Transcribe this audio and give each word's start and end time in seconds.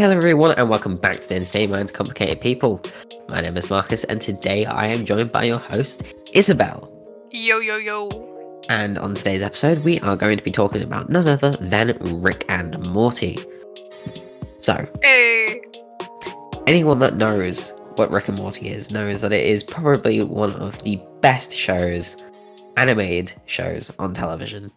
Hello 0.00 0.16
everyone 0.16 0.52
and 0.52 0.70
welcome 0.70 0.96
back 0.96 1.20
to 1.20 1.28
the 1.28 1.34
Entertainment 1.34 1.72
Minds 1.72 1.92
Complicated 1.92 2.40
People. 2.40 2.80
My 3.28 3.42
name 3.42 3.58
is 3.58 3.68
Marcus 3.68 4.02
and 4.04 4.18
today 4.18 4.64
I 4.64 4.86
am 4.86 5.04
joined 5.04 5.30
by 5.30 5.44
your 5.44 5.58
host, 5.58 6.04
Isobel. 6.34 6.90
Yo, 7.30 7.58
yo, 7.58 7.76
yo. 7.76 8.08
And 8.70 8.96
on 8.96 9.14
today's 9.14 9.42
episode 9.42 9.84
we 9.84 10.00
are 10.00 10.16
going 10.16 10.38
to 10.38 10.42
be 10.42 10.50
talking 10.50 10.82
about 10.82 11.10
none 11.10 11.28
other 11.28 11.50
than 11.58 11.98
Rick 12.22 12.46
and 12.48 12.78
Morty. 12.82 13.44
So, 14.60 14.88
Hey. 15.02 15.60
anyone 16.66 17.00
that 17.00 17.18
knows 17.18 17.74
what 17.96 18.10
Rick 18.10 18.28
and 18.28 18.38
Morty 18.38 18.68
is 18.68 18.90
knows 18.90 19.20
that 19.20 19.34
it 19.34 19.44
is 19.44 19.62
probably 19.62 20.22
one 20.22 20.54
of 20.54 20.82
the 20.82 20.98
best 21.20 21.54
shows, 21.54 22.16
animated 22.78 23.34
shows 23.44 23.92
on 23.98 24.14
television. 24.14 24.72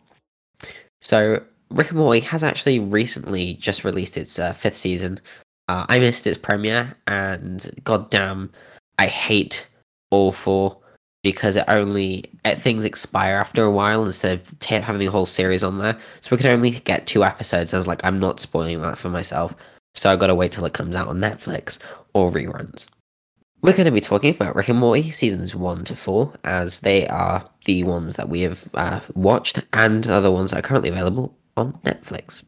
So, 0.99 1.41
Rick 1.73 1.89
and 1.89 1.97
Morty 1.97 2.19
has 2.19 2.43
actually 2.43 2.79
recently 2.79 3.55
just 3.55 3.83
released 3.83 4.15
its 4.15 4.37
uh, 4.37 4.53
fifth 4.53 4.77
season. 4.77 5.19
Uh, 5.67 5.85
I 5.89 5.97
missed 5.97 6.27
its 6.27 6.37
premiere, 6.37 6.95
and 7.07 7.71
goddamn, 7.83 8.51
I 8.99 9.07
hate 9.07 9.67
All 10.11 10.31
4 10.31 10.77
because 11.23 11.55
it 11.55 11.65
only 11.69 12.25
uh, 12.45 12.53
things 12.53 12.83
expire 12.83 13.37
after 13.37 13.63
a 13.63 13.71
while 13.71 14.05
instead 14.05 14.33
of 14.33 14.59
ta 14.59 14.81
having 14.81 14.99
the 14.99 15.05
whole 15.07 15.25
series 15.25 15.63
on 15.63 15.79
there. 15.79 15.97
So 16.21 16.29
we 16.31 16.37
could 16.37 16.51
only 16.51 16.71
get 16.71 17.07
two 17.07 17.23
episodes. 17.23 17.73
I 17.73 17.77
was 17.77 17.87
like, 17.87 18.01
I'm 18.03 18.19
not 18.19 18.39
spoiling 18.39 18.81
that 18.81 18.97
for 18.97 19.09
myself, 19.09 19.55
so 19.95 20.11
I 20.11 20.15
got 20.15 20.27
to 20.27 20.35
wait 20.35 20.51
till 20.51 20.65
it 20.65 20.73
comes 20.73 20.95
out 20.95 21.07
on 21.07 21.19
Netflix 21.19 21.79
or 22.13 22.31
reruns. 22.31 22.87
We're 23.61 23.71
going 23.71 23.85
to 23.85 23.91
be 23.91 24.01
talking 24.01 24.35
about 24.35 24.57
Rick 24.57 24.67
and 24.67 24.79
Morty 24.79 25.09
seasons 25.09 25.55
one 25.55 25.85
to 25.85 25.95
four, 25.95 26.33
as 26.43 26.81
they 26.81 27.07
are 27.07 27.49
the 27.65 27.83
ones 27.83 28.17
that 28.17 28.29
we 28.29 28.41
have 28.41 28.69
uh, 28.75 28.99
watched 29.15 29.61
and 29.71 30.05
are 30.07 30.21
the 30.21 30.31
ones 30.31 30.51
that 30.51 30.59
are 30.59 30.67
currently 30.67 30.89
available 30.89 31.35
on 31.57 31.73
Netflix. 31.83 32.45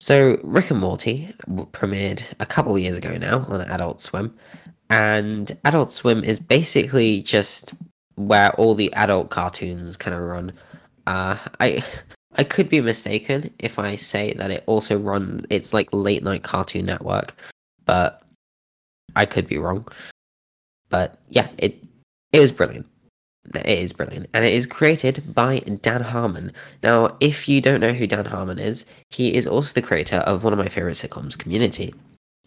So, 0.00 0.40
Rick 0.42 0.70
and 0.70 0.80
Morty 0.80 1.32
premiered 1.72 2.32
a 2.40 2.46
couple 2.46 2.76
years 2.78 2.96
ago 2.96 3.16
now 3.16 3.44
on 3.48 3.60
Adult 3.60 4.00
Swim, 4.00 4.34
and 4.90 5.56
Adult 5.64 5.92
Swim 5.92 6.24
is 6.24 6.40
basically 6.40 7.22
just 7.22 7.72
where 8.16 8.50
all 8.54 8.74
the 8.74 8.92
adult 8.94 9.30
cartoons 9.30 9.96
kind 9.96 10.14
of 10.14 10.22
run. 10.22 10.52
Uh, 11.06 11.36
I 11.60 11.84
I 12.36 12.44
could 12.44 12.68
be 12.68 12.80
mistaken 12.80 13.52
if 13.58 13.78
I 13.78 13.96
say 13.96 14.32
that 14.34 14.50
it 14.50 14.64
also 14.66 14.98
run 14.98 15.44
it's 15.50 15.72
like 15.72 15.88
late 15.92 16.22
night 16.22 16.42
Cartoon 16.42 16.84
Network, 16.84 17.34
but 17.84 18.22
I 19.16 19.26
could 19.26 19.46
be 19.46 19.58
wrong. 19.58 19.86
But 20.88 21.18
yeah, 21.30 21.48
it 21.58 21.82
it 22.32 22.40
was 22.40 22.52
brilliant. 22.52 22.86
It 23.54 23.66
is 23.66 23.92
brilliant, 23.92 24.28
and 24.32 24.44
it 24.44 24.52
is 24.52 24.66
created 24.66 25.34
by 25.34 25.58
Dan 25.58 26.00
Harmon. 26.00 26.52
Now, 26.82 27.16
if 27.20 27.48
you 27.48 27.60
don't 27.60 27.80
know 27.80 27.92
who 27.92 28.06
Dan 28.06 28.24
Harmon 28.24 28.58
is, 28.58 28.86
he 29.10 29.34
is 29.34 29.48
also 29.48 29.74
the 29.74 29.82
creator 29.82 30.18
of 30.18 30.44
one 30.44 30.52
of 30.52 30.58
my 30.58 30.68
favorite 30.68 30.94
sitcoms, 30.94 31.36
Community. 31.36 31.92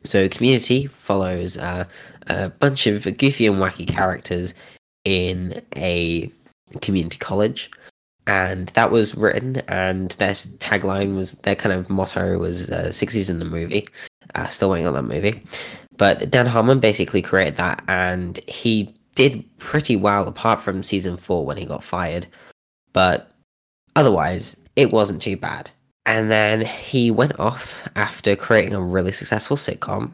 So, 0.05 0.29
Community 0.29 0.87
follows 0.87 1.57
uh, 1.57 1.83
a 2.27 2.49
bunch 2.49 2.87
of 2.87 3.03
goofy 3.17 3.45
and 3.45 3.57
wacky 3.57 3.85
characters 3.85 4.53
in 5.03 5.61
a 5.75 6.31
community 6.81 7.17
college, 7.17 7.69
and 8.25 8.67
that 8.69 8.89
was 8.89 9.15
written. 9.15 9.57
And 9.67 10.11
their 10.11 10.31
tagline 10.31 11.15
was 11.15 11.33
their 11.33 11.55
kind 11.55 11.73
of 11.73 11.89
motto 11.89 12.37
was 12.39 12.71
uh, 12.71 12.87
"60s 12.87 13.29
in 13.29 13.39
the 13.39 13.45
movie." 13.45 13.85
Uh, 14.33 14.47
still 14.47 14.69
waiting 14.69 14.87
on 14.87 14.93
that 14.93 15.03
movie, 15.03 15.43
but 15.97 16.29
Dan 16.31 16.45
Harmon 16.45 16.79
basically 16.79 17.21
created 17.21 17.57
that, 17.57 17.83
and 17.87 18.39
he 18.47 18.95
did 19.15 19.43
pretty 19.57 19.95
well 19.95 20.27
apart 20.27 20.59
from 20.59 20.83
season 20.83 21.17
four 21.17 21.45
when 21.45 21.57
he 21.57 21.65
got 21.65 21.83
fired. 21.83 22.27
But 22.93 23.31
otherwise, 23.95 24.57
it 24.75 24.91
wasn't 24.91 25.21
too 25.21 25.37
bad. 25.37 25.69
And 26.05 26.29
then 26.29 26.61
he 26.61 27.09
went 27.09 27.39
off 27.39 27.87
after 27.95 28.35
creating 28.35 28.73
a 28.73 28.81
really 28.81 29.11
successful 29.11 29.57
sitcom 29.57 30.13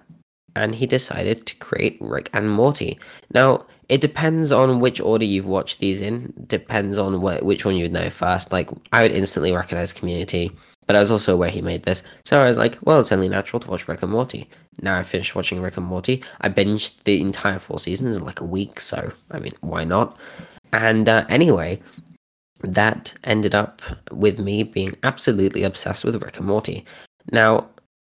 and 0.56 0.74
he 0.74 0.86
decided 0.86 1.46
to 1.46 1.56
create 1.58 1.98
Rick 2.00 2.30
and 2.34 2.50
Morty. 2.50 3.00
Now, 3.34 3.66
it 3.90 4.02
depends 4.02 4.52
on 4.52 4.80
which 4.80 5.02
order 5.02 5.26
you've 5.26 5.48
watched 5.48 5.80
these 5.80 6.02
in, 6.02 6.34
depends 6.48 6.98
on 6.98 7.16
wh- 7.16 7.44
which 7.44 7.66
one 7.66 7.76
you 7.76 7.84
would 7.84 7.92
know 7.92 8.10
first. 8.10 8.52
Like, 8.52 8.70
I 8.94 9.02
would 9.02 9.12
instantly 9.12 9.52
recognize 9.52 9.92
Community, 9.92 10.52
but 10.88 10.96
I 10.96 11.00
was 11.00 11.12
also 11.12 11.34
aware 11.34 11.50
he 11.50 11.62
made 11.62 11.84
this. 11.84 12.04
So 12.26 12.42
I 12.42 12.46
was 12.46 12.58
like, 12.58 12.78
well, 12.84 13.00
it's 13.00 13.12
only 13.12 13.30
natural 13.30 13.60
to 13.60 13.70
watch 13.70 13.88
Rick 13.88 14.04
and 14.04 14.12
Morty. 14.12 14.50
Now 14.82 14.98
I 14.98 15.04
finished 15.04 15.36
watching 15.36 15.62
Rick 15.62 15.78
and 15.78 15.86
Morty. 15.86 16.24
I 16.42 16.50
binged 16.50 17.04
the 17.04 17.22
entire 17.22 17.60
four 17.60 17.80
seasons 17.80 18.18
in 18.18 18.26
like 18.26 18.42
a 18.42 18.46
week, 18.46 18.80
so 18.80 19.12
I 19.32 19.40
mean, 19.40 19.54
why 19.62 19.84
not? 19.84 20.18
And 20.74 21.08
uh, 21.08 21.26
anyway, 21.30 21.82
that 22.64 23.14
ended 23.24 23.56
up 23.56 23.82
with 24.12 24.40
me 24.40 24.64
being 24.64 24.96
absolutely 25.04 25.64
obsessed 25.64 26.04
with 26.04 26.22
Rick 26.22 26.38
and 26.38 26.48
Morty. 26.48 26.86
Now, 27.32 27.68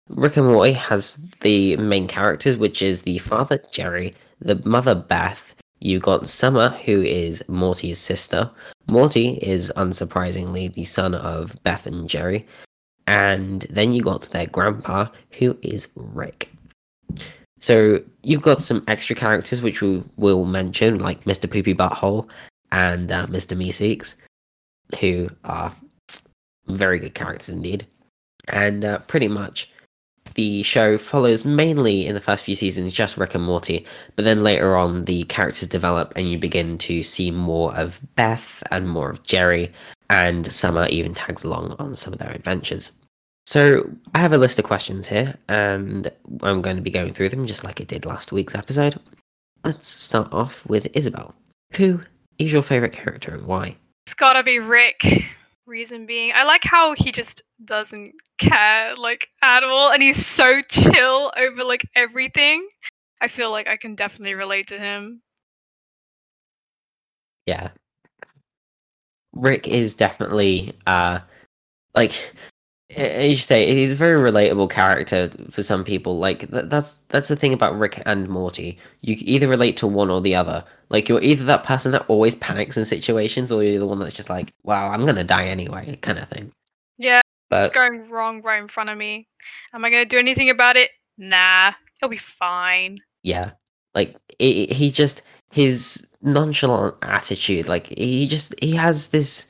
Rick 0.09 0.37
and 0.37 0.47
Morty 0.47 0.73
has 0.73 1.17
the 1.41 1.77
main 1.77 2.07
characters, 2.07 2.57
which 2.57 2.83
is 2.83 3.03
the 3.03 3.19
father 3.19 3.63
Jerry, 3.71 4.15
the 4.41 4.57
mother 4.65 4.95
Beth. 4.95 5.55
You 5.85 5.99
got 5.99 6.29
Summer, 6.29 6.69
who 6.69 7.03
is 7.03 7.43
Morty's 7.49 7.99
sister. 7.99 8.49
Morty 8.87 9.31
is 9.43 9.73
unsurprisingly 9.77 10.73
the 10.73 10.85
son 10.85 11.13
of 11.13 11.61
Beth 11.65 11.89
and 11.89 12.09
Jerry. 12.09 12.47
And 13.09 13.63
then 13.63 13.93
you 13.93 14.01
got 14.01 14.23
their 14.31 14.47
grandpa, 14.47 15.09
who 15.41 15.59
is 15.61 15.89
Rick. 15.97 16.53
So 17.59 18.01
you've 18.23 18.43
got 18.43 18.63
some 18.63 18.85
extra 18.87 19.17
characters 19.17 19.61
which 19.61 19.83
we 19.83 20.01
will 20.17 20.45
mention, 20.45 20.99
like 20.99 21.25
Mr. 21.25 21.51
Poopy 21.51 21.75
Butthole 21.75 22.29
and 22.71 23.11
uh, 23.11 23.27
Mr. 23.27 23.57
Meeseeks, 23.57 24.15
who 25.01 25.29
are 25.43 25.75
very 26.69 27.01
good 27.01 27.15
characters 27.15 27.49
indeed. 27.49 27.85
And 28.47 28.85
uh, 28.85 29.01
pretty 29.01 29.27
much 29.27 29.69
the 30.35 30.63
show 30.63 30.99
follows 30.99 31.45
mainly 31.45 32.07
in 32.07 32.15
the 32.15 32.21
first 32.21 32.45
few 32.45 32.55
seasons 32.55 32.93
just 32.93 33.17
Rick 33.17 33.35
and 33.35 33.45
Morty, 33.45 33.87
but 34.17 34.25
then 34.25 34.43
later 34.43 34.77
on 34.77 35.05
the 35.05 35.25
characters 35.25 35.69
develop 35.69 36.13
and 36.17 36.29
you 36.29 36.39
begin 36.39 36.79
to 36.79 37.03
see 37.03 37.31
more 37.31 37.75
of 37.75 38.01
Beth 38.17 38.63
and 38.71 38.89
more 38.89 39.11
of 39.11 39.23
Jerry, 39.25 39.73
and 40.11 40.47
Summer 40.53 40.87
even 40.89 41.15
tags 41.15 41.45
along 41.45 41.75
on 41.79 41.95
some 41.95 42.13
of 42.13 42.19
their 42.19 42.33
adventures. 42.33 42.93
So 43.47 43.91
I 44.15 44.19
have 44.19 44.33
a 44.33 44.39
list 44.39 44.59
of 44.59 44.65
questions 44.65 45.09
here, 45.09 45.37
and 45.49 46.11
I'm 46.43 46.63
going 46.63 46.77
to 46.77 46.83
be 46.83 46.91
going 46.91 47.13
through 47.13 47.31
them 47.31 47.47
just 47.47 47.65
like 47.65 47.81
I 47.81 47.85
did 47.85 48.07
last 48.07 48.31
week's 48.33 48.55
episode. 48.55 49.01
Let's 49.65 49.89
start 49.89 50.33
off 50.33 50.65
with 50.67 50.93
Isobel. 50.93 51.33
Who 51.77 52.01
is 52.39 52.53
your 52.53 52.63
favorite 52.63 52.93
character 52.93 53.33
and 53.33 53.47
why? 53.47 53.77
It's 54.07 54.15
gotta 54.15 54.43
be 54.43 54.59
Rick. 54.59 55.25
Reason 55.67 56.07
being, 56.07 56.33
I 56.35 56.43
like 56.45 56.65
how 56.65 56.95
he 56.97 57.13
just 57.13 57.43
doesn't 57.65 58.15
care, 58.39 58.97
like, 58.97 59.29
at 59.43 59.63
all, 59.63 59.93
and 59.93 60.03
he's 60.03 60.25
so 60.27 60.61
chill 60.63 61.33
over, 61.37 61.63
like, 61.65 61.87
everything. 61.95 62.67
I 63.21 63.29
feel 63.29 63.51
like 63.53 63.69
I 63.69 63.77
can 63.77 63.95
definitely 63.95 64.35
relate 64.35 64.69
to 64.69 64.79
him. 64.79 65.23
Yeah. 67.47 67.71
Rick 69.35 69.67
is 69.69 69.95
definitely 69.95 70.73
uh 70.87 71.21
like 71.95 72.35
as 72.97 73.31
you 73.31 73.37
say, 73.37 73.75
he's 73.75 73.93
a 73.93 73.97
very 73.97 74.19
relatable 74.31 74.71
character 74.71 75.31
for 75.51 75.63
some 75.63 75.85
people. 75.85 76.19
Like 76.19 76.51
th- 76.51 76.67
that's 76.67 76.99
that's 77.09 77.29
the 77.29 77.37
thing 77.37 77.53
about 77.53 77.79
Rick 77.79 78.03
and 78.07 78.29
Morty. 78.29 78.79
You 79.01 79.17
either 79.21 79.49
relate 79.49 79.77
to 79.79 79.87
one 79.87 80.11
or 80.11 80.21
the 80.21 80.35
other. 80.35 80.65
Like 80.89 81.09
you're 81.09 81.23
either 81.23 81.45
that 81.45 81.65
person 81.65 81.93
that 81.93 82.05
always 82.09 82.35
panics 82.37 82.77
in 82.77 82.85
situations, 82.85 83.51
or 83.53 83.63
you're 83.63 83.79
the 83.79 83.87
one 83.87 83.99
that's 83.99 84.15
just 84.15 84.31
like, 84.31 84.53
"Wow, 84.63 84.91
I'm 84.91 85.07
gonna 85.07 85.25
die 85.25 85.47
anyway," 85.47 85.97
kind 86.03 86.19
of 86.19 86.29
thing. 86.29 86.53
Yeah, 86.99 87.21
But 87.51 87.67
it's 87.67 87.75
going 87.75 88.09
wrong 88.11 88.43
right 88.43 88.63
in 88.63 88.69
front 88.69 88.91
of 88.91 88.99
me. 88.99 89.27
Am 89.75 89.85
I 89.85 89.91
gonna 89.91 90.05
do 90.05 90.19
anything 90.19 90.51
about 90.51 90.77
it? 90.77 90.91
Nah, 91.19 91.73
he'll 92.01 92.09
be 92.09 92.17
fine. 92.19 92.99
yeah, 93.23 93.53
like 93.95 94.17
it, 94.39 94.73
he 94.73 94.91
just 94.91 95.23
his 95.51 96.07
nonchalant 96.23 96.95
attitude. 97.03 97.69
Like 97.69 97.87
he 97.99 98.27
just 98.29 98.55
he 98.63 98.73
has 98.77 99.09
this 99.09 99.49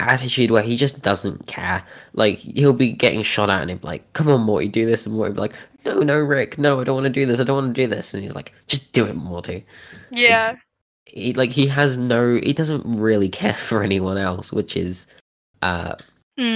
attitude 0.00 0.50
where 0.50 0.62
he 0.62 0.76
just 0.76 1.02
doesn't 1.02 1.46
care. 1.46 1.84
Like 2.14 2.38
he'll 2.38 2.72
be 2.72 2.92
getting 2.92 3.22
shot 3.22 3.50
at 3.50 3.60
and 3.60 3.70
he'll 3.70 3.78
be 3.78 3.86
like, 3.86 4.12
"Come 4.12 4.28
on, 4.28 4.42
Morty, 4.42 4.68
do 4.68 4.86
this," 4.86 5.06
and 5.06 5.14
Morty 5.14 5.34
be 5.34 5.40
like, 5.40 5.54
"No, 5.84 6.00
no, 6.00 6.18
Rick, 6.18 6.58
no, 6.58 6.80
I 6.80 6.84
don't 6.84 6.94
want 6.94 7.04
to 7.06 7.10
do 7.10 7.26
this. 7.26 7.40
I 7.40 7.44
don't 7.44 7.56
want 7.56 7.74
to 7.74 7.82
do 7.82 7.86
this." 7.88 8.14
And 8.14 8.22
he's 8.22 8.34
like, 8.34 8.52
"Just 8.66 8.92
do 8.92 9.06
it, 9.06 9.14
Morty." 9.14 9.64
Yeah, 10.12 10.56
He 11.06 11.32
like 11.34 11.50
he 11.50 11.66
has 11.66 11.98
no, 11.98 12.34
he 12.36 12.52
doesn't 12.52 12.84
really 12.98 13.28
care 13.28 13.54
for 13.68 13.82
anyone 13.82 14.18
else, 14.18 14.52
which 14.52 14.76
is, 14.76 15.06
uh, 15.62 15.94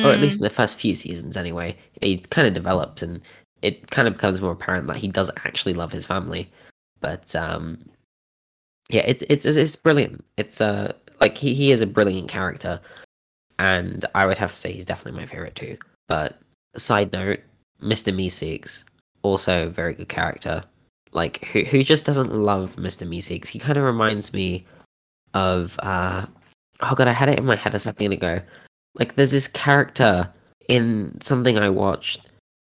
or 0.05 0.13
at 0.13 0.21
least 0.21 0.39
in 0.39 0.45
the 0.45 0.51
first 0.51 0.79
few 0.79 0.95
seasons 0.95 1.37
anyway. 1.37 1.77
He 2.01 2.19
kind 2.19 2.47
of 2.47 2.55
develops 2.55 3.03
and 3.03 3.21
it 3.63 3.91
kind 3.91 4.09
of 4.09 4.15
becomes 4.15 4.41
more 4.41 4.53
apparent 4.53 4.87
that 4.89 4.97
he 4.97 5.09
does 5.09 5.31
actually 5.45 5.75
love 5.75 5.93
his 5.93 6.07
family. 6.07 6.51
But 7.01 7.35
um, 7.35 7.79
yeah, 8.91 9.03
it's 9.07 9.25
it's 9.29 9.45
it's 9.45 9.77
brilliant. 9.77 10.25
It's 10.37 10.61
uh 10.61 10.93
like 11.21 11.37
he 11.39 11.55
he 11.55 11.73
is 11.73 11.81
a 11.81 11.87
brilliant 11.87 12.29
character 12.29 12.81
and 13.59 14.05
I 14.15 14.27
would 14.27 14.39
have 14.39 14.51
to 14.51 14.57
say 14.57 14.73
he's 14.73 14.85
definitely 14.85 15.21
my 15.21 15.27
favorite 15.27 15.55
too. 15.55 15.77
But 16.09 16.39
side 16.77 17.13
note, 17.13 17.41
Mr. 17.83 18.15
Meeseeks, 18.15 18.85
also 19.23 19.69
very 19.71 19.95
good 19.95 20.09
character. 20.09 20.65
Like 21.13 21.45
who 21.47 21.63
who 21.65 21.83
just 21.83 22.05
doesn't 22.05 22.35
love 22.35 22.77
Mr. 22.77 23.07
Meeseeks? 23.07 23.49
He 23.49 23.59
kind 23.59 23.77
of 23.77 23.85
reminds 23.85 24.33
me 24.33 24.67
of 25.35 25.79
uh 25.83 26.27
oh 26.81 26.95
god, 26.95 27.09
I 27.09 27.13
had 27.13 27.29
it 27.29 27.39
in 27.39 27.45
my 27.45 27.57
head 27.57 27.75
a 27.75 27.79
second 27.79 28.13
ago. 28.13 28.41
Like 28.95 29.15
there's 29.15 29.31
this 29.31 29.49
character 29.49 30.31
in 30.69 31.21
something 31.21 31.59
I 31.59 31.69
watched 31.69 32.21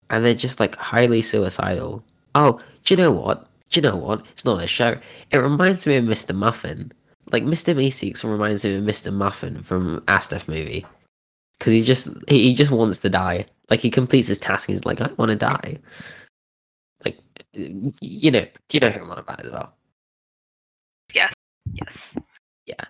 and 0.09 0.25
they're 0.25 0.33
just 0.33 0.59
like 0.59 0.75
highly 0.75 1.21
suicidal. 1.21 2.03
Oh, 2.35 2.59
do 2.83 2.93
you 2.93 2.97
know 2.97 3.11
what? 3.11 3.47
Do 3.69 3.79
you 3.79 3.81
know 3.81 3.95
what? 3.95 4.25
It's 4.31 4.45
not 4.45 4.63
a 4.63 4.67
show. 4.67 4.97
It 5.31 5.37
reminds 5.37 5.87
me 5.87 5.95
of 5.95 6.03
Mr. 6.03 6.35
Muffin. 6.35 6.91
Like 7.31 7.43
Mr. 7.43 7.73
Meeseeks 7.75 8.23
reminds 8.29 8.65
me 8.65 8.75
of 8.75 8.83
Mr. 8.83 9.13
Muffin 9.13 9.63
from 9.63 10.01
Astef 10.01 10.47
movie. 10.47 10.85
Because 11.57 11.73
he 11.73 11.81
just 11.83 12.07
he, 12.27 12.43
he 12.49 12.53
just 12.55 12.71
wants 12.71 12.99
to 12.99 13.09
die. 13.09 13.45
Like 13.69 13.79
he 13.79 13.89
completes 13.89 14.27
his 14.27 14.39
task 14.39 14.67
and 14.67 14.75
he's 14.77 14.85
like, 14.85 14.99
I 15.01 15.11
want 15.13 15.29
to 15.29 15.35
die. 15.37 15.77
Like 17.05 17.19
you 17.53 18.31
know, 18.31 18.41
do 18.67 18.77
you 18.77 18.79
know 18.79 18.89
who 18.89 19.01
I'm 19.01 19.11
on 19.11 19.17
about 19.19 19.45
as 19.45 19.51
well? 19.51 19.73
Yes. 21.13 21.33
Yes. 21.73 22.17
Yeah, 22.65 22.83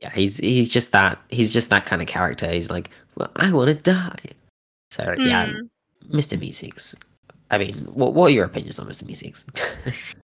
Yeah. 0.00 0.10
he's 0.10 0.36
he's 0.38 0.68
just 0.68 0.92
that 0.92 1.18
he's 1.28 1.50
just 1.52 1.70
that 1.70 1.84
kind 1.86 2.00
of 2.00 2.08
character. 2.08 2.50
He's 2.50 2.70
like, 2.70 2.90
well, 3.16 3.30
I 3.36 3.52
want 3.52 3.68
to 3.68 3.74
die. 3.74 4.18
So 4.90 5.14
yeah, 5.18 5.46
Mm. 5.46 5.68
Mr. 6.10 6.38
Meeseeks. 6.38 6.94
I 7.50 7.58
mean, 7.58 7.74
what 7.92 8.14
what 8.14 8.26
are 8.26 8.34
your 8.34 8.44
opinions 8.44 8.78
on 8.78 8.86
Mr. 8.86 9.04
Meeseeks? 9.04 9.44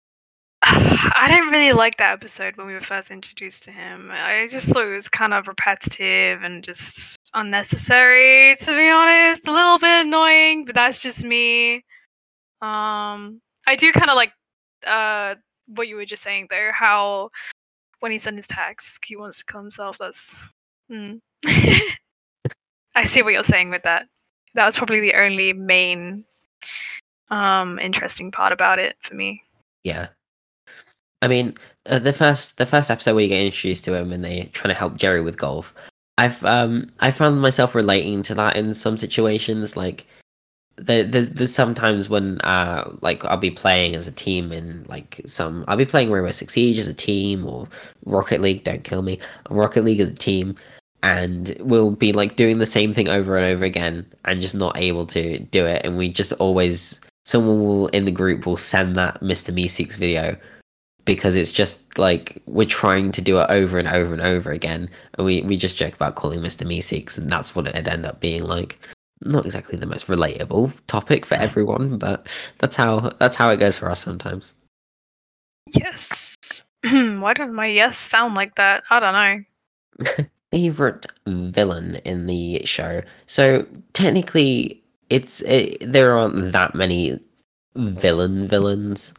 I 1.03 1.27
didn't 1.29 1.49
really 1.49 1.73
like 1.73 1.97
that 1.97 2.13
episode 2.13 2.57
when 2.57 2.67
we 2.67 2.73
were 2.73 2.81
first 2.81 3.09
introduced 3.09 3.63
to 3.63 3.71
him. 3.71 4.09
I 4.11 4.47
just 4.49 4.67
thought 4.67 4.85
it 4.85 4.93
was 4.93 5.09
kind 5.09 5.33
of 5.33 5.47
repetitive 5.47 6.43
and 6.43 6.63
just 6.63 7.17
unnecessary, 7.33 8.55
to 8.57 8.71
be 8.71 8.89
honest. 8.89 9.47
A 9.47 9.51
little 9.51 9.79
bit 9.79 10.05
annoying, 10.05 10.65
but 10.65 10.75
that's 10.75 11.01
just 11.01 11.23
me. 11.23 11.77
Um, 12.61 13.41
I 13.65 13.75
do 13.77 13.91
kind 13.91 14.09
of 14.09 14.15
like 14.15 14.31
uh 14.85 15.35
what 15.67 15.87
you 15.87 15.95
were 15.95 16.05
just 16.05 16.23
saying 16.23 16.47
there. 16.49 16.71
How 16.71 17.31
when 17.99 18.11
he's 18.11 18.25
done 18.25 18.35
his 18.35 18.47
task, 18.47 19.03
he 19.05 19.15
wants 19.15 19.37
to 19.37 19.45
kill 19.45 19.61
himself. 19.61 19.97
That's. 19.97 20.37
Hmm. 20.89 21.15
I 22.93 23.05
see 23.05 23.21
what 23.21 23.33
you're 23.33 23.43
saying 23.43 23.69
with 23.69 23.83
that. 23.83 24.07
That 24.53 24.65
was 24.65 24.77
probably 24.77 24.99
the 24.99 25.15
only 25.15 25.53
main 25.53 26.25
um 27.29 27.79
interesting 27.79 28.31
part 28.31 28.53
about 28.53 28.77
it 28.77 28.97
for 28.99 29.15
me. 29.15 29.41
yeah, 29.83 30.07
I 31.21 31.27
mean, 31.27 31.55
uh, 31.85 31.99
the 31.99 32.13
first 32.13 32.57
the 32.57 32.65
first 32.65 32.89
episode 32.89 33.15
where 33.15 33.23
you 33.23 33.29
get 33.29 33.41
introduced 33.41 33.85
to 33.85 33.95
him 33.95 34.11
and 34.11 34.23
they're 34.23 34.45
trying 34.45 34.73
to 34.73 34.79
help 34.79 34.97
Jerry 34.97 35.21
with 35.21 35.37
golf. 35.37 35.73
I've 36.17 36.43
um 36.45 36.89
I 36.99 37.11
found 37.11 37.41
myself 37.41 37.75
relating 37.75 38.23
to 38.23 38.35
that 38.35 38.55
in 38.55 38.73
some 38.73 38.97
situations. 38.97 39.77
Like 39.77 40.05
there, 40.77 41.03
there's 41.03 41.31
there's 41.31 41.53
sometimes 41.53 42.09
when 42.09 42.39
uh 42.41 42.91
like 43.01 43.23
I'll 43.25 43.37
be 43.37 43.51
playing 43.51 43.95
as 43.95 44.07
a 44.07 44.11
team 44.11 44.51
in 44.51 44.83
like 44.87 45.21
some 45.25 45.63
I'll 45.67 45.77
be 45.77 45.85
playing 45.85 46.11
Rainbow 46.11 46.31
Six 46.31 46.53
Siege 46.53 46.79
as 46.79 46.87
a 46.87 46.93
team 46.93 47.45
or 47.45 47.67
Rocket 48.05 48.41
League. 48.41 48.63
Don't 48.63 48.83
kill 48.83 49.01
me. 49.03 49.19
Rocket 49.49 49.83
League 49.83 49.99
as 49.99 50.09
a 50.09 50.15
team, 50.15 50.55
and 51.03 51.55
we'll 51.59 51.91
be 51.91 52.13
like 52.13 52.35
doing 52.35 52.59
the 52.59 52.65
same 52.65 52.93
thing 52.93 53.09
over 53.09 53.37
and 53.37 53.45
over 53.45 53.63
again 53.63 54.05
and 54.25 54.41
just 54.41 54.55
not 54.55 54.77
able 54.77 55.05
to 55.07 55.39
do 55.39 55.65
it. 55.65 55.83
And 55.85 55.97
we 55.97 56.09
just 56.09 56.33
always 56.33 56.99
someone 57.25 57.59
will 57.59 57.87
in 57.87 58.05
the 58.05 58.11
group 58.11 58.45
will 58.45 58.57
send 58.57 58.95
that 58.95 59.21
Mr. 59.21 59.53
Meeseeks 59.53 59.97
video 59.97 60.35
because 61.05 61.35
it's 61.35 61.51
just 61.51 61.97
like 61.97 62.41
we're 62.45 62.67
trying 62.67 63.11
to 63.13 63.21
do 63.21 63.39
it 63.39 63.49
over 63.49 63.79
and 63.79 63.87
over 63.87 64.13
and 64.13 64.21
over 64.21 64.51
again, 64.51 64.89
and 65.15 65.25
we 65.25 65.41
we 65.41 65.57
just 65.57 65.77
joke 65.77 65.93
about 65.95 66.15
calling 66.15 66.39
Mr. 66.39 66.65
Meeseeks, 66.65 67.17
and 67.17 67.29
that's 67.29 67.55
what 67.55 67.67
it'd 67.67 67.87
end 67.87 68.05
up 68.05 68.19
being 68.19 68.43
like. 68.43 68.79
Not 69.23 69.45
exactly 69.45 69.77
the 69.77 69.85
most 69.85 70.07
relatable 70.07 70.73
topic 70.87 71.27
for 71.27 71.35
everyone, 71.35 71.97
but 71.99 72.27
that's 72.57 72.75
how 72.75 73.11
that's 73.19 73.35
how 73.35 73.51
it 73.51 73.57
goes 73.57 73.77
for 73.77 73.89
us 73.89 73.99
sometimes. 73.99 74.55
Yes. 75.67 76.37
Why 76.83 77.33
does 77.33 77.51
my 77.51 77.67
yes 77.67 77.97
sound 77.97 78.35
like 78.35 78.55
that? 78.55 78.83
I 78.89 78.99
don't 78.99 79.13
know. 80.07 80.25
Favorite 80.51 81.05
villain 81.27 81.95
in 81.97 82.25
the 82.25 82.61
show. 82.65 83.01
So 83.25 83.65
technically, 83.93 84.81
it's 85.09 85.41
it, 85.43 85.77
there 85.81 86.17
aren't 86.17 86.51
that 86.51 86.75
many 86.75 87.19
villain 87.75 88.47
villains, 88.47 89.13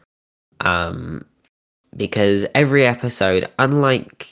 um, 0.59 1.25
because 1.95 2.45
every 2.55 2.85
episode, 2.85 3.49
unlike 3.59 4.27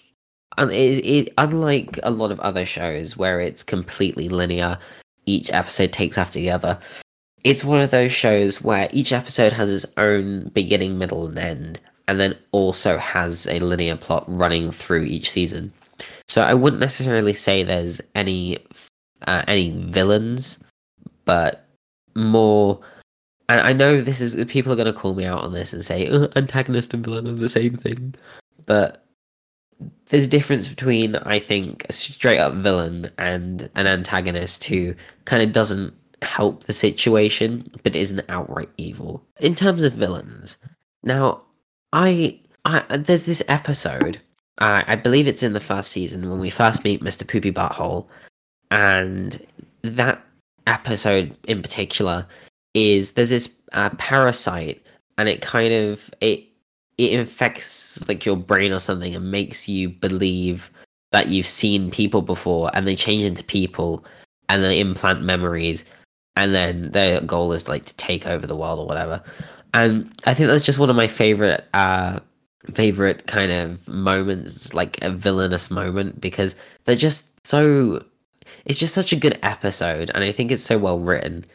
un, 0.57 0.71
it, 0.71 1.05
it, 1.05 1.33
unlike 1.37 1.99
a 2.03 2.11
lot 2.11 2.31
of 2.31 2.39
other 2.39 2.65
shows 2.65 3.17
where 3.17 3.39
it's 3.39 3.63
completely 3.63 4.29
linear, 4.29 4.77
each 5.25 5.49
episode 5.51 5.91
takes 5.91 6.17
after 6.17 6.39
the 6.39 6.51
other. 6.51 6.79
It's 7.43 7.63
one 7.63 7.81
of 7.81 7.91
those 7.91 8.11
shows 8.11 8.61
where 8.61 8.87
each 8.91 9.11
episode 9.11 9.53
has 9.53 9.71
its 9.71 9.85
own 9.97 10.49
beginning, 10.53 10.97
middle, 10.97 11.25
and 11.25 11.39
end, 11.39 11.81
and 12.07 12.19
then 12.19 12.37
also 12.51 12.97
has 12.97 13.47
a 13.47 13.59
linear 13.59 13.95
plot 13.95 14.25
running 14.27 14.71
through 14.71 15.03
each 15.03 15.29
season. 15.29 15.73
So 16.27 16.41
I 16.41 16.53
wouldn't 16.53 16.79
necessarily 16.79 17.33
say 17.33 17.63
there's 17.63 17.99
any 18.15 18.59
uh, 19.27 19.43
any 19.47 19.71
villains, 19.71 20.63
but 21.25 21.65
more. 22.15 22.79
I 23.59 23.74
know 23.74 24.01
this 24.01 24.21
is 24.21 24.44
people 24.45 24.71
are 24.71 24.75
going 24.75 24.86
to 24.86 24.94
call 24.94 25.13
me 25.13 25.25
out 25.25 25.44
on 25.44 25.53
this 25.53 25.74
and 25.74 25.83
say 25.83 26.07
"Uh, 26.07 26.27
antagonist 26.36 26.94
and 26.94 27.03
villain 27.03 27.27
are 27.27 27.33
the 27.33 27.50
same 27.50 27.75
thing, 27.75 28.15
but 28.65 29.06
there's 30.07 30.25
a 30.25 30.30
difference 30.30 30.68
between 30.68 31.15
I 31.18 31.39
think 31.39 31.86
a 31.89 31.94
straight 31.94 32.39
up 32.39 32.53
villain 32.53 33.09
and 33.18 33.69
an 33.75 33.88
antagonist 33.88 34.63
who 34.65 34.95
kind 35.25 35.42
of 35.42 35.51
doesn't 35.51 35.94
help 36.21 36.63
the 36.63 36.74
situation 36.74 37.69
but 37.83 37.95
isn't 37.95 38.24
outright 38.30 38.69
evil. 38.77 39.24
In 39.39 39.56
terms 39.56 39.83
of 39.83 39.94
villains, 39.94 40.57
now 41.03 41.42
I 41.94 42.39
I 42.65 42.83
there's 42.98 43.25
this 43.25 43.44
episode 43.48 44.21
I 44.62 44.95
believe 44.95 45.27
it's 45.27 45.44
in 45.44 45.53
the 45.53 45.59
first 45.59 45.92
season 45.92 46.30
when 46.30 46.39
we 46.39 46.50
first 46.50 46.83
meet 46.83 47.03
Mr. 47.03 47.27
Poopy 47.27 47.51
Butthole, 47.51 48.07
and 48.69 49.44
that 49.81 50.24
episode 50.68 51.36
in 51.48 51.62
particular 51.63 52.27
is 52.73 53.12
there's 53.12 53.29
this 53.29 53.59
uh, 53.73 53.89
parasite, 53.97 54.81
and 55.18 55.27
it 55.29 55.41
kind 55.41 55.73
of 55.73 56.09
it 56.21 56.44
it 56.97 57.13
infects 57.13 58.07
like 58.07 58.25
your 58.25 58.38
brain 58.38 58.71
or 58.71 58.79
something 58.79 59.15
and 59.15 59.31
makes 59.31 59.68
you 59.68 59.89
believe 59.89 60.69
that 61.12 61.27
you've 61.27 61.47
seen 61.47 61.91
people 61.91 62.21
before, 62.21 62.71
and 62.73 62.88
they 62.88 62.95
change 62.95 63.23
into 63.23 63.44
people, 63.44 64.06
and 64.50 64.63
they 64.63 64.79
implant 64.79 65.21
memories, 65.21 65.85
and 66.35 66.53
then 66.53 66.91
their 66.91 67.21
goal 67.21 67.51
is 67.53 67.68
like 67.68 67.85
to 67.85 67.95
take 67.95 68.27
over 68.27 68.47
the 68.47 68.56
world 68.56 68.79
or 68.79 68.88
whatever. 68.88 69.21
And 69.74 70.12
I 70.25 70.33
think 70.33 70.50
that's 70.50 70.65
just 70.65 70.79
one 70.79 70.89
of 70.89 70.95
my 70.95 71.07
favorite 71.07 71.65
uh 71.74 72.19
favorite 72.74 73.25
kind 73.27 73.51
of 73.51 73.88
moments, 73.88 74.74
like 74.74 75.01
a 75.01 75.09
villainous 75.09 75.71
moment, 75.71 76.21
because 76.21 76.56
they're 76.85 76.95
just 76.95 77.45
so. 77.45 78.03
It's 78.65 78.79
just 78.79 78.93
such 78.93 79.12
a 79.12 79.15
good 79.15 79.39
episode, 79.41 80.12
and 80.13 80.24
I 80.24 80.31
think 80.31 80.51
it's 80.51 80.62
so 80.62 80.77
well 80.77 81.00
written. 81.00 81.45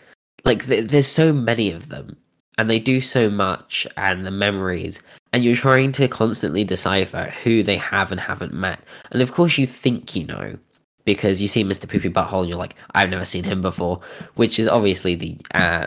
Like 0.46 0.66
th- 0.66 0.88
there's 0.88 1.06
so 1.06 1.32
many 1.32 1.70
of 1.70 1.88
them, 1.88 2.16
and 2.56 2.70
they 2.70 2.78
do 2.78 3.00
so 3.00 3.28
much, 3.28 3.86
and 3.96 4.26
the 4.26 4.30
memories, 4.30 5.02
and 5.32 5.44
you're 5.44 5.56
trying 5.56 5.92
to 5.92 6.08
constantly 6.08 6.64
decipher 6.64 7.34
who 7.42 7.62
they 7.62 7.76
have 7.76 8.12
and 8.12 8.20
haven't 8.20 8.54
met, 8.54 8.80
and 9.10 9.20
of 9.20 9.32
course 9.32 9.58
you 9.58 9.66
think 9.66 10.16
you 10.16 10.24
know. 10.24 10.58
Because 11.04 11.40
you 11.40 11.46
see 11.46 11.62
Mr. 11.62 11.88
Poopy 11.88 12.10
Butthole 12.10 12.40
and 12.40 12.48
you're 12.48 12.58
like, 12.58 12.74
I've 12.96 13.10
never 13.10 13.24
seen 13.24 13.44
him 13.44 13.62
before, 13.62 14.00
which 14.34 14.58
is 14.58 14.66
obviously 14.66 15.14
the, 15.14 15.36
uh, 15.54 15.86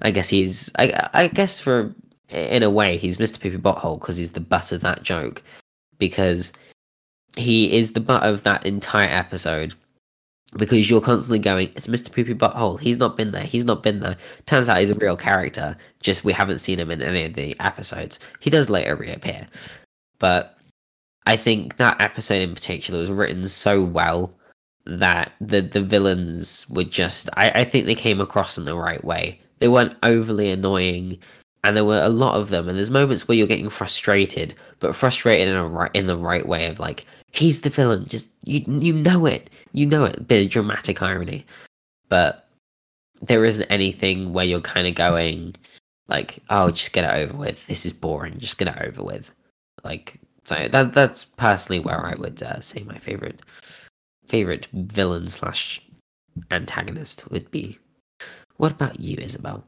I 0.00 0.10
guess 0.10 0.30
he's, 0.30 0.72
I, 0.78 1.10
I 1.12 1.26
guess 1.28 1.60
for 1.60 1.94
in 2.30 2.62
a 2.62 2.70
way, 2.70 2.96
he's 2.96 3.18
Mr. 3.18 3.40
Poopy 3.40 3.58
Butthole 3.58 4.00
because 4.00 4.16
he's 4.16 4.32
the 4.32 4.40
butt 4.40 4.72
of 4.72 4.80
that 4.80 5.02
joke. 5.02 5.42
Because 5.98 6.52
he 7.36 7.76
is 7.76 7.92
the 7.92 8.00
butt 8.00 8.22
of 8.22 8.42
that 8.42 8.66
entire 8.66 9.08
episode. 9.08 9.74
Because 10.56 10.88
you're 10.88 11.00
constantly 11.00 11.40
going, 11.40 11.70
it's 11.74 11.88
Mr. 11.88 12.12
Poopy 12.12 12.34
Butthole. 12.34 12.78
He's 12.78 12.98
not 12.98 13.16
been 13.16 13.32
there. 13.32 13.42
He's 13.42 13.64
not 13.64 13.82
been 13.82 14.00
there. 14.00 14.16
Turns 14.46 14.68
out 14.68 14.78
he's 14.78 14.90
a 14.90 14.94
real 14.94 15.16
character. 15.16 15.76
Just 16.00 16.24
we 16.24 16.32
haven't 16.32 16.60
seen 16.60 16.78
him 16.78 16.90
in 16.90 17.02
any 17.02 17.24
of 17.24 17.34
the 17.34 17.58
episodes. 17.60 18.20
He 18.40 18.48
does 18.48 18.70
later 18.70 18.94
reappear. 18.94 19.48
But 20.18 20.56
I 21.26 21.36
think 21.36 21.76
that 21.76 22.00
episode 22.00 22.42
in 22.42 22.54
particular 22.54 23.00
was 23.00 23.10
written 23.10 23.46
so 23.48 23.82
well 23.82 24.32
that 24.86 25.32
the 25.40 25.60
the 25.60 25.82
villains 25.82 26.66
were 26.70 26.84
just 26.84 27.28
I, 27.36 27.50
I 27.50 27.64
think 27.64 27.86
they 27.86 27.96
came 27.96 28.20
across 28.20 28.56
in 28.56 28.64
the 28.64 28.76
right 28.76 29.04
way. 29.04 29.40
They 29.58 29.68
weren't 29.68 29.96
overly 30.04 30.50
annoying 30.50 31.18
and 31.64 31.76
there 31.76 31.84
were 31.84 32.02
a 32.02 32.08
lot 32.08 32.36
of 32.36 32.50
them 32.50 32.68
and 32.68 32.78
there's 32.78 32.90
moments 32.90 33.26
where 33.26 33.36
you're 33.36 33.48
getting 33.48 33.68
frustrated 33.68 34.54
but 34.78 34.94
frustrated 34.94 35.48
in 35.48 35.56
a 35.56 35.66
right 35.66 35.90
in 35.94 36.06
the 36.06 36.16
right 36.16 36.46
way 36.46 36.66
of 36.66 36.78
like 36.78 37.04
he's 37.36 37.60
the 37.60 37.70
villain. 37.70 38.06
Just 38.06 38.28
you 38.44 38.64
you 38.66 38.92
know 38.92 39.26
it. 39.26 39.50
You 39.72 39.86
know 39.86 40.04
it. 40.04 40.26
Bit 40.26 40.46
of 40.46 40.50
dramatic 40.50 41.02
irony. 41.02 41.44
But 42.08 42.48
there 43.20 43.44
isn't 43.44 43.70
anything 43.70 44.32
where 44.32 44.44
you're 44.44 44.60
kind 44.60 44.86
of 44.86 44.94
going 44.94 45.54
like 46.08 46.38
oh 46.50 46.70
just 46.70 46.92
get 46.92 47.04
it 47.04 47.18
over 47.18 47.36
with. 47.36 47.66
This 47.66 47.86
is 47.86 47.92
boring. 47.92 48.38
Just 48.38 48.58
get 48.58 48.68
it 48.68 48.80
over 48.80 49.02
with. 49.02 49.32
Like 49.84 50.18
so 50.44 50.68
that 50.68 50.92
that's 50.92 51.24
personally 51.24 51.80
where 51.80 52.06
i 52.06 52.14
would 52.14 52.40
uh, 52.40 52.60
say 52.60 52.84
my 52.84 52.96
favorite 52.98 53.42
favorite 54.28 54.68
villain 54.72 55.26
slash 55.28 55.82
antagonist 56.50 57.28
would 57.30 57.50
be. 57.50 57.78
What 58.56 58.72
about 58.72 59.00
you 59.00 59.16
Isobel? 59.16 59.62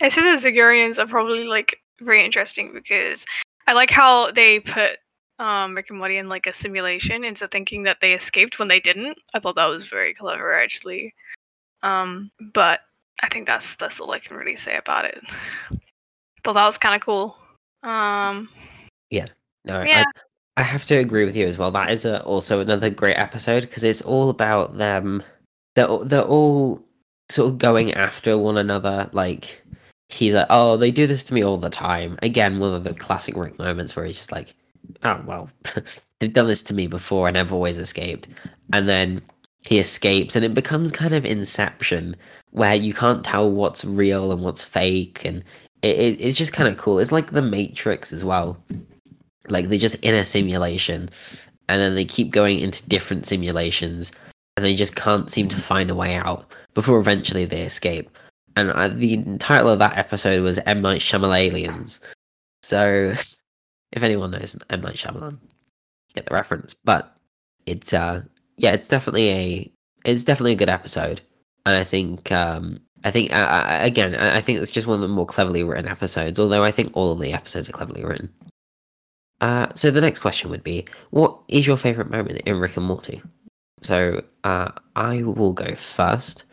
I 0.00 0.08
say 0.08 0.20
the 0.22 0.38
Zigerions 0.38 0.98
are 0.98 1.06
probably 1.06 1.44
like 1.44 1.80
very 2.00 2.24
interesting 2.24 2.72
because 2.72 3.24
I 3.66 3.72
like 3.72 3.90
how 3.90 4.30
they 4.32 4.60
put 4.60 4.98
um, 5.38 5.74
Rick 5.74 5.90
and 5.90 5.98
Morty 5.98 6.16
in 6.16 6.28
like 6.28 6.46
a 6.46 6.52
simulation 6.52 7.24
into 7.24 7.46
thinking 7.48 7.82
that 7.84 7.98
they 8.00 8.14
escaped 8.14 8.58
when 8.58 8.68
they 8.68 8.80
didn't. 8.80 9.18
I 9.34 9.40
thought 9.40 9.56
that 9.56 9.66
was 9.66 9.88
very 9.88 10.14
clever 10.14 10.54
actually. 10.58 11.14
Um, 11.82 12.30
but 12.54 12.80
I 13.22 13.28
think 13.28 13.46
that's 13.46 13.74
that's 13.76 14.00
all 14.00 14.10
I 14.12 14.18
can 14.18 14.36
really 14.36 14.56
say 14.56 14.76
about 14.76 15.04
it. 15.04 15.20
Thought 16.44 16.52
that 16.54 16.64
was 16.64 16.78
kind 16.78 16.94
of 16.94 17.00
cool. 17.00 17.36
Um, 17.82 18.48
No, 19.64 19.82
Yeah. 19.82 20.04
I, 20.56 20.60
I 20.60 20.62
have 20.62 20.86
to 20.86 20.94
agree 20.96 21.24
with 21.24 21.34
you 21.34 21.46
as 21.46 21.58
well. 21.58 21.70
That 21.72 21.90
is 21.90 22.04
a, 22.04 22.22
also 22.22 22.60
another 22.60 22.88
great 22.88 23.16
episode 23.16 23.62
because 23.62 23.82
it's 23.82 24.00
all 24.02 24.30
about 24.30 24.78
them. 24.78 25.22
They're 25.74 25.86
all- 25.88 26.04
they're 26.04 26.22
all 26.22 26.84
sort 27.30 27.48
of 27.48 27.58
going 27.58 27.92
after 27.94 28.38
one 28.38 28.56
another. 28.58 29.10
Like 29.12 29.60
he's 30.08 30.34
like, 30.34 30.46
oh, 30.50 30.76
they 30.76 30.90
do 30.92 31.06
this 31.08 31.24
to 31.24 31.34
me 31.34 31.42
all 31.42 31.56
the 31.58 31.68
time. 31.70 32.16
Again, 32.22 32.60
one 32.60 32.74
of 32.74 32.84
the 32.84 32.94
classic 32.94 33.36
Rick 33.36 33.58
moments 33.58 33.96
where 33.96 34.04
he's 34.04 34.16
just 34.18 34.30
like, 34.32 34.54
oh 35.02 35.20
well, 35.26 35.50
they've 36.20 36.32
done 36.32 36.46
this 36.46 36.62
to 36.64 36.74
me 36.74 36.86
before 36.86 37.28
and 37.28 37.36
I've 37.36 37.52
always 37.52 37.78
escaped. 37.78 38.28
And 38.72 38.88
then 38.88 39.22
he 39.60 39.78
escapes, 39.78 40.36
and 40.36 40.44
it 40.44 40.54
becomes 40.54 40.92
kind 40.92 41.14
of 41.14 41.24
Inception, 41.24 42.16
where 42.50 42.74
you 42.74 42.94
can't 42.94 43.24
tell 43.24 43.50
what's 43.50 43.84
real 43.84 44.32
and 44.32 44.42
what's 44.42 44.64
fake, 44.64 45.24
and 45.24 45.42
it, 45.82 45.98
it, 45.98 46.20
it's 46.20 46.38
just 46.38 46.52
kind 46.52 46.68
of 46.68 46.76
cool. 46.76 46.98
It's 46.98 47.12
like 47.12 47.30
the 47.30 47.42
Matrix 47.42 48.12
as 48.12 48.24
well. 48.24 48.56
Like 49.48 49.68
they're 49.68 49.78
just 49.78 49.96
in 49.96 50.14
a 50.14 50.24
simulation 50.24 51.08
and 51.68 51.80
then 51.80 51.94
they 51.94 52.04
keep 52.04 52.30
going 52.30 52.58
into 52.58 52.88
different 52.88 53.26
simulations 53.26 54.10
and 54.56 54.66
they 54.66 54.74
just 54.74 54.96
can't 54.96 55.30
seem 55.30 55.48
to 55.48 55.60
find 55.60 55.88
a 55.88 55.94
way 55.94 56.16
out 56.16 56.52
before 56.74 56.98
eventually 56.98 57.44
they 57.44 57.62
escape. 57.62 58.10
And 58.56 58.70
uh, 58.72 58.88
the 58.88 59.22
title 59.38 59.68
of 59.68 59.78
that 59.78 59.98
episode 59.98 60.42
was 60.42 60.58
M. 60.66 60.82
Night 60.82 61.00
Shyamalan 61.00 62.00
so 62.62 63.14
if 63.92 64.02
anyone 64.02 64.30
knows 64.30 64.56
M 64.70 64.80
Night 64.80 64.96
Shyamalan 64.96 65.32
you 65.32 66.14
get 66.14 66.26
the 66.26 66.34
reference 66.34 66.74
but 66.74 67.16
it's 67.66 67.92
uh 67.92 68.22
yeah 68.56 68.72
it's 68.72 68.88
definitely 68.88 69.30
a 69.30 69.72
it's 70.04 70.24
definitely 70.24 70.52
a 70.52 70.56
good 70.56 70.70
episode 70.70 71.20
and 71.64 71.76
I 71.76 71.84
think 71.84 72.30
um 72.32 72.80
I 73.04 73.10
think 73.10 73.32
uh, 73.32 73.36
uh, 73.36 73.78
again 73.80 74.14
I 74.14 74.38
I 74.38 74.40
think 74.40 74.60
it's 74.60 74.70
just 74.70 74.86
one 74.86 74.96
of 74.96 75.02
the 75.02 75.08
more 75.08 75.26
cleverly 75.26 75.62
written 75.62 75.88
episodes 75.88 76.38
although 76.38 76.64
I 76.64 76.70
think 76.70 76.92
all 76.94 77.12
of 77.12 77.20
the 77.20 77.32
episodes 77.32 77.68
are 77.68 77.72
cleverly 77.72 78.04
written 78.04 78.32
uh, 79.40 79.66
so 79.74 79.90
the 79.90 80.00
next 80.00 80.20
question 80.20 80.50
would 80.50 80.64
be, 80.64 80.86
what 81.10 81.38
is 81.48 81.66
your 81.66 81.76
favorite 81.76 82.10
moment 82.10 82.40
in 82.46 82.58
Rick 82.58 82.76
and 82.76 82.86
Morty? 82.86 83.22
So 83.82 84.22
uh, 84.44 84.70
I 84.94 85.22
will 85.22 85.52
go 85.52 85.74
first. 85.74 86.44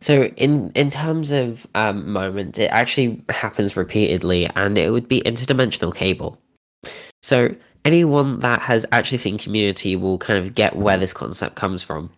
So 0.00 0.24
in 0.36 0.72
in 0.74 0.90
terms 0.90 1.30
of 1.30 1.66
um, 1.74 2.10
moments, 2.10 2.58
it 2.58 2.70
actually 2.70 3.22
happens 3.28 3.76
repeatedly, 3.76 4.48
and 4.56 4.78
it 4.78 4.90
would 4.90 5.08
be 5.08 5.20
interdimensional 5.20 5.94
cable. 5.94 6.40
So 7.22 7.54
anyone 7.84 8.40
that 8.40 8.60
has 8.60 8.86
actually 8.92 9.18
seen 9.18 9.38
Community 9.38 9.96
will 9.96 10.18
kind 10.18 10.38
of 10.38 10.54
get 10.54 10.76
where 10.76 10.96
this 10.96 11.12
concept 11.12 11.56
comes 11.56 11.82
from. 11.82 12.10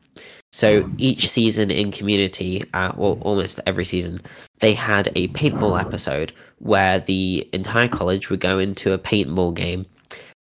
So 0.53 0.89
each 0.99 1.29
season 1.29 1.71
in 1.71 1.91
Community, 1.93 2.65
uh, 2.75 2.93
well, 2.97 3.19
almost 3.23 3.59
every 3.67 3.85
season, 3.85 4.21
they 4.61 4.75
had 4.75 5.11
a 5.15 5.29
paintball 5.29 5.81
episode 5.81 6.33
where 6.59 7.01
the 7.01 7.49
entire 7.53 7.89
college 7.89 8.29
would 8.29 8.41
go 8.41 8.59
into 8.59 8.93
a 8.93 8.99
paintball 8.99 9.55
game 9.55 9.87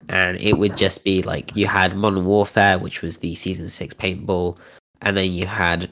and 0.08 0.36
it 0.38 0.58
would 0.58 0.76
just 0.76 1.04
be 1.04 1.22
like 1.22 1.54
you 1.54 1.66
had 1.66 1.96
Modern 1.96 2.24
Warfare, 2.24 2.78
which 2.78 3.02
was 3.02 3.18
the 3.18 3.34
season 3.34 3.68
six 3.68 3.94
paintball, 3.94 4.58
and 5.02 5.16
then 5.16 5.32
you 5.32 5.46
had 5.46 5.90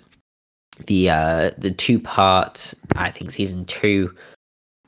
the 0.86 1.10
uh 1.10 1.50
the 1.58 1.70
two 1.70 1.98
part 1.98 2.72
I 2.94 3.10
think 3.10 3.30
season 3.30 3.64
two 3.64 4.14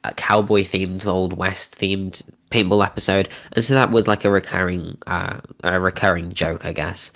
uh, 0.04 0.12
cowboy 0.16 0.62
themed 0.62 1.04
old 1.04 1.32
west 1.32 1.78
themed 1.78 2.22
paintball 2.50 2.84
episode, 2.84 3.28
and 3.52 3.64
so 3.64 3.74
that 3.74 3.90
was 3.90 4.08
like 4.08 4.24
a 4.24 4.30
recurring 4.30 4.98
uh 5.06 5.40
a 5.64 5.80
recurring 5.80 6.32
joke, 6.32 6.64
I 6.64 6.72
guess. 6.72 7.12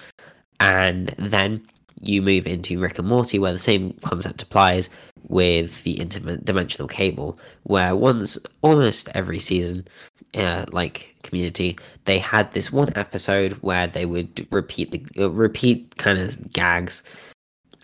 And 0.60 1.14
then 1.18 1.66
you 2.00 2.22
move 2.22 2.46
into 2.46 2.80
Rick 2.80 2.98
and 2.98 3.08
Morty, 3.08 3.38
where 3.38 3.52
the 3.52 3.58
same 3.58 3.94
concept 4.02 4.42
applies 4.42 4.90
with 5.28 5.82
the 5.84 5.96
interdimensional 5.96 6.90
cable, 6.90 7.38
where 7.62 7.96
once 7.96 8.38
almost 8.62 9.08
every 9.14 9.38
season, 9.38 9.86
uh, 10.34 10.66
like 10.70 11.14
Community, 11.22 11.78
they 12.04 12.18
had 12.18 12.52
this 12.52 12.70
one 12.70 12.92
episode 12.96 13.52
where 13.62 13.86
they 13.86 14.04
would 14.04 14.46
repeat 14.50 14.90
the 14.90 15.24
uh, 15.24 15.30
repeat 15.30 15.96
kind 15.96 16.18
of 16.18 16.52
gags 16.52 17.02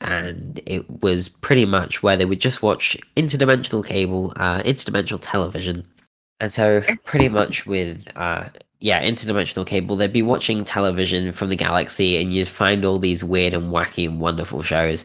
and 0.03 0.61
it 0.67 0.89
was 1.03 1.29
pretty 1.29 1.65
much 1.67 2.03
where 2.03 2.17
they 2.17 2.25
would 2.25 2.41
just 2.41 2.63
watch 2.63 2.97
interdimensional 3.17 3.85
cable 3.85 4.33
uh 4.37 4.61
interdimensional 4.63 5.19
television 5.21 5.87
and 6.41 6.53
so 6.53 6.83
pretty 7.05 7.29
much 7.29 7.67
with 7.67 8.07
uh 8.17 8.45
yeah 8.81 9.03
interdimensional 9.03 9.67
cable 9.67 9.97
they'd 9.97 10.13
be 10.13 10.23
watching 10.23 10.65
television 10.65 11.33
from 11.33 11.49
the 11.49 11.57
galaxy 11.57 12.21
and 12.21 12.33
you'd 12.33 12.49
find 12.49 12.85
all 12.85 12.99
these 12.99 13.23
weird 13.23 13.55
and 13.55 13.73
wacky 13.73 14.09
and 14.09 14.21
wonderful 14.21 14.63
shows 14.63 15.05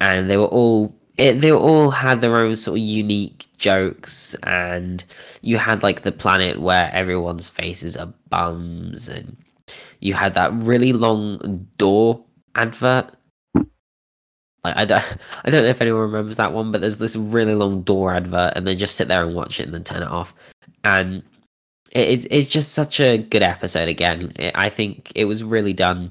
and 0.00 0.30
they 0.30 0.36
were 0.36 0.44
all 0.44 0.94
it, 1.16 1.40
they 1.40 1.52
all 1.52 1.90
had 1.90 2.20
their 2.20 2.36
own 2.36 2.56
sort 2.56 2.76
of 2.76 2.84
unique 2.84 3.46
jokes 3.56 4.34
and 4.42 5.04
you 5.42 5.56
had 5.56 5.82
like 5.82 6.02
the 6.02 6.10
planet 6.10 6.60
where 6.60 6.90
everyone's 6.92 7.48
faces 7.48 7.96
are 7.96 8.12
bums 8.30 9.08
and 9.08 9.36
you 10.00 10.12
had 10.12 10.34
that 10.34 10.52
really 10.54 10.92
long 10.92 11.68
door 11.78 12.22
advert 12.56 13.12
like 14.64 14.76
I 14.78 14.84
don't, 14.86 15.04
I 15.44 15.50
don't 15.50 15.62
know 15.62 15.68
if 15.68 15.82
anyone 15.82 16.00
remembers 16.00 16.38
that 16.38 16.52
one, 16.54 16.70
but 16.70 16.80
there's 16.80 16.98
this 16.98 17.16
really 17.16 17.54
long 17.54 17.82
door 17.82 18.14
advert, 18.14 18.54
and 18.56 18.66
they 18.66 18.74
just 18.74 18.96
sit 18.96 19.08
there 19.08 19.22
and 19.22 19.34
watch 19.34 19.60
it 19.60 19.64
and 19.64 19.74
then 19.74 19.84
turn 19.84 20.02
it 20.02 20.08
off. 20.08 20.34
Um, 20.84 20.92
and 20.92 21.22
it's 21.92 22.26
it's 22.30 22.48
just 22.48 22.72
such 22.72 23.00
a 23.00 23.18
good 23.18 23.42
episode. 23.42 23.88
Again, 23.88 24.32
I 24.54 24.68
think 24.68 25.12
it 25.14 25.24
was 25.26 25.42
really 25.42 25.72
done. 25.72 26.10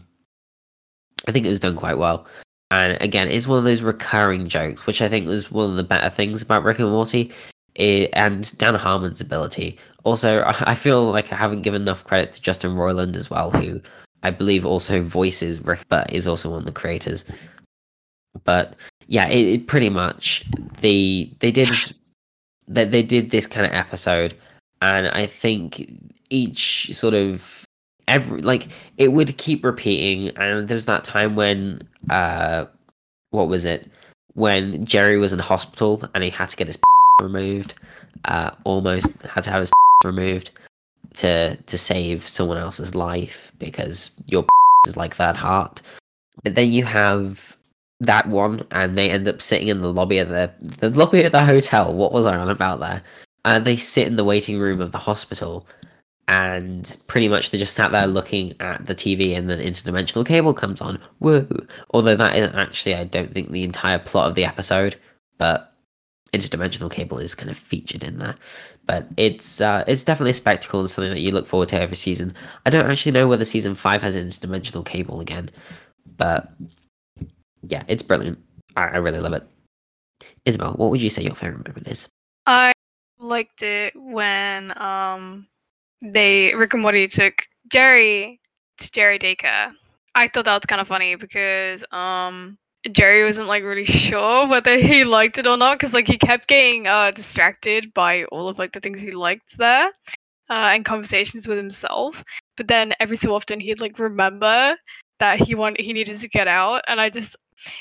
I 1.28 1.32
think 1.32 1.46
it 1.46 1.50
was 1.50 1.60
done 1.60 1.76
quite 1.76 1.98
well. 1.98 2.26
And 2.72 3.00
again, 3.02 3.30
it's 3.30 3.48
one 3.48 3.60
of 3.60 3.66
those 3.66 3.82
recurring 3.82 4.48
jokes, 4.48 4.86
which 4.88 5.02
I 5.02 5.08
think 5.08 5.28
was 5.28 5.52
one 5.52 5.70
of 5.70 5.76
the 5.76 5.84
better 5.84 6.10
things 6.10 6.42
about 6.42 6.64
Rick 6.64 6.80
and 6.80 6.90
Morty, 6.90 7.32
it, 7.76 8.10
and 8.14 8.58
Dan 8.58 8.76
Harmon's 8.76 9.22
ability. 9.22 9.78
Also, 10.04 10.44
I 10.48 10.76
feel 10.76 11.06
like 11.06 11.32
I 11.32 11.36
haven't 11.36 11.62
given 11.62 11.84
enough 11.84 12.04
credit 12.04 12.34
to 12.34 12.42
Justin 12.42 12.72
Roiland 12.72 13.16
as 13.16 13.30
well, 13.30 13.52
who 13.52 13.80
I 14.24 14.32
believe 14.32 14.66
also 14.66 15.04
voices 15.04 15.64
Rick, 15.64 15.86
but 15.90 16.12
is 16.12 16.28
also 16.28 16.50
one 16.50 16.60
of 16.60 16.66
the 16.66 16.72
creators 16.72 17.26
but 18.44 18.76
yeah, 19.08 19.28
it, 19.28 19.48
it 19.48 19.68
pretty 19.68 19.90
much 19.90 20.46
they 20.82 21.32
they 21.40 21.52
did 21.52 21.70
that 22.68 22.92
they 22.92 23.04
did 23.04 23.30
this 23.30 23.48
kind 23.48 23.66
of 23.66 23.74
episode, 23.74 24.36
and 24.84 25.08
I 25.08 25.26
think 25.26 25.90
each 26.30 26.94
sort 26.94 27.14
of 27.14 27.66
every 28.10 28.42
like 28.42 28.68
it 28.98 29.14
would 29.14 29.38
keep 29.38 29.64
repeating, 29.64 30.36
and 30.38 30.68
there 30.68 30.76
was 30.76 30.86
that 30.88 31.06
time 31.06 31.36
when 31.36 31.82
uh, 32.10 32.66
what 33.32 33.48
was 33.48 33.64
it 33.64 33.90
when 34.34 34.86
Jerry 34.86 35.18
was 35.18 35.32
in 35.32 35.40
hospital 35.40 36.04
and 36.14 36.24
he 36.24 36.30
had 36.30 36.50
to 36.50 36.58
get 36.58 36.68
his 36.68 36.78
removed, 37.22 37.76
uh, 38.26 38.52
almost 38.66 39.22
had 39.22 39.46
to 39.46 39.52
have 39.52 39.62
his 39.62 39.72
removed 40.06 40.52
to 41.16 41.56
to 41.56 41.78
save 41.78 42.28
someone 42.28 42.58
else's 42.58 42.94
life 42.94 43.54
because 43.60 44.12
your 44.28 44.46
is 44.88 44.98
like 44.98 45.16
that 45.16 45.38
heart. 45.38 45.82
But 46.44 46.56
then 46.56 46.74
you 46.74 46.84
have 46.84 47.56
that 48.02 48.28
one, 48.28 48.68
and 48.72 48.98
they 48.98 49.10
end 49.10 49.30
up 49.30 49.42
sitting 49.42 49.70
in 49.70 49.80
the 49.80 49.94
lobby 49.94 50.18
of 50.18 50.28
the 50.28 50.52
the 50.60 50.90
lobby 50.90 51.24
of 51.24 51.32
the 51.32 51.46
hotel. 51.46 51.94
What 51.94 52.12
was 52.12 52.26
I 52.26 52.36
on 52.36 52.50
about 52.50 52.82
there? 52.82 53.02
And 53.46 53.66
they 53.66 53.78
sit 53.78 54.08
in 54.08 54.16
the 54.16 54.24
waiting 54.24 54.60
room 54.60 54.80
of 54.82 54.92
the 54.92 54.98
hospital, 54.98 55.68
and 56.28 56.96
pretty 57.08 57.28
much 57.28 57.52
they 57.52 57.58
just 57.58 57.74
sat 57.74 57.92
there 57.92 58.08
looking 58.08 58.56
at 58.62 58.86
the 58.86 58.96
TV, 58.96 59.36
and 59.38 59.50
then 59.50 59.60
interdimensional 59.60 60.26
cable 60.26 60.54
comes 60.54 60.82
on. 60.82 61.00
Whoa! 61.20 61.48
Although 61.92 62.16
that 62.16 62.36
isn't 62.36 62.56
actually, 62.56 62.96
I 62.96 63.04
don't 63.04 63.34
think 63.34 63.52
the 63.52 63.64
entire 63.64 64.00
plot 64.00 64.30
of 64.30 64.36
the 64.36 64.46
episode, 64.46 64.96
but 65.38 65.74
interdimensional 66.34 66.92
cable 66.92 67.20
is 67.20 67.36
kind 67.36 67.50
of 67.50 67.58
featured 67.58 68.04
in 68.04 68.18
there. 68.18 68.36
But 68.86 69.08
it's 69.18 69.62
uh, 69.62 69.84
it's 69.88 70.04
definitely 70.04 70.32
a 70.32 70.36
spectacle 70.36 70.82
and 70.82 70.90
something 70.90 71.14
that 71.14 71.22
you 71.22 71.32
look 71.32 71.48
forward 71.48 71.70
to 71.70 71.80
every 71.80 71.96
season. 71.96 72.34
I 72.66 72.70
don't 72.70 72.90
actually 72.90 73.14
know 73.14 73.28
whether 73.28 73.46
season 73.46 73.76
five 73.76 74.02
has 74.02 74.16
interdimensional 74.18 74.86
cable 74.86 75.22
again, 75.22 75.50
but 76.18 76.52
yeah, 77.68 77.84
it's 77.88 78.04
brilliant. 78.04 78.40
I, 78.76 78.84
I 78.84 78.98
really 78.98 79.20
love 79.20 79.34
it. 79.34 79.48
Isobel, 80.46 80.78
what 80.78 80.90
would 80.90 81.02
you 81.02 81.10
say 81.10 81.24
your 81.24 81.36
favorite 81.36 81.68
moment 81.68 81.88
is? 81.88 82.08
I 82.46 82.74
liked 83.24 83.64
it 83.64 83.94
when 83.96 84.78
um 84.82 85.48
they 86.02 86.54
Rick 86.56 86.74
and 86.74 86.84
Morty 86.84 87.08
took 87.08 87.36
Jerry 87.72 88.40
to 88.80 88.92
Jerry 88.92 89.20
daycare. 89.20 89.74
I 90.16 90.28
thought 90.28 90.46
that 90.46 90.54
was 90.54 90.66
kind 90.68 90.82
of 90.82 90.88
funny 90.88 91.16
because 91.16 91.84
um 91.92 92.58
Jerry 92.92 93.24
wasn't 93.26 93.48
like 93.48 93.64
really 93.64 93.86
sure 93.86 94.48
whether 94.48 94.78
he 94.78 95.04
liked 95.06 95.40
it 95.40 95.48
or 95.48 95.58
not 95.58 95.80
because 95.80 95.94
like 95.94 96.08
he 96.08 96.18
kept 96.18 96.48
getting 96.48 96.88
uh 96.88 97.12
distracted 97.12 97.94
by 97.94 98.26
all 98.26 98.50
of 98.50 98.60
like 98.60 98.74
the 98.74 98.82
things 98.82 99.02
he 99.02 99.12
liked 99.12 99.58
there 99.58 99.92
uh, 100.50 100.72
and 100.74 100.86
conversations 100.86 101.48
with 101.48 101.58
himself. 101.58 102.24
But 102.58 102.68
then 102.68 102.94
every 103.00 103.18
so 103.18 103.34
often 103.36 103.60
he'd 103.60 103.82
like 103.82 104.00
remember 104.00 104.78
that 105.20 105.40
he 105.40 105.56
wanted 105.56 105.82
he 105.82 105.94
needed 105.94 106.20
to 106.22 106.30
get 106.30 106.48
out, 106.48 106.84
and 106.88 107.00
I 107.02 107.10
just 107.10 107.36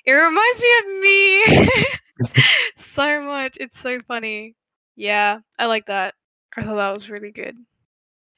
it 0.04 0.12
reminds 0.12 0.60
me 0.60 0.70
of 0.80 1.00
me 1.00 1.68
so 2.94 3.22
much. 3.22 3.56
It's 3.60 3.78
so 3.80 4.00
funny. 4.06 4.54
Yeah, 4.96 5.40
I 5.58 5.66
like 5.66 5.86
that. 5.86 6.14
I 6.56 6.62
thought 6.62 6.76
that 6.76 6.94
was 6.94 7.10
really 7.10 7.30
good. 7.30 7.56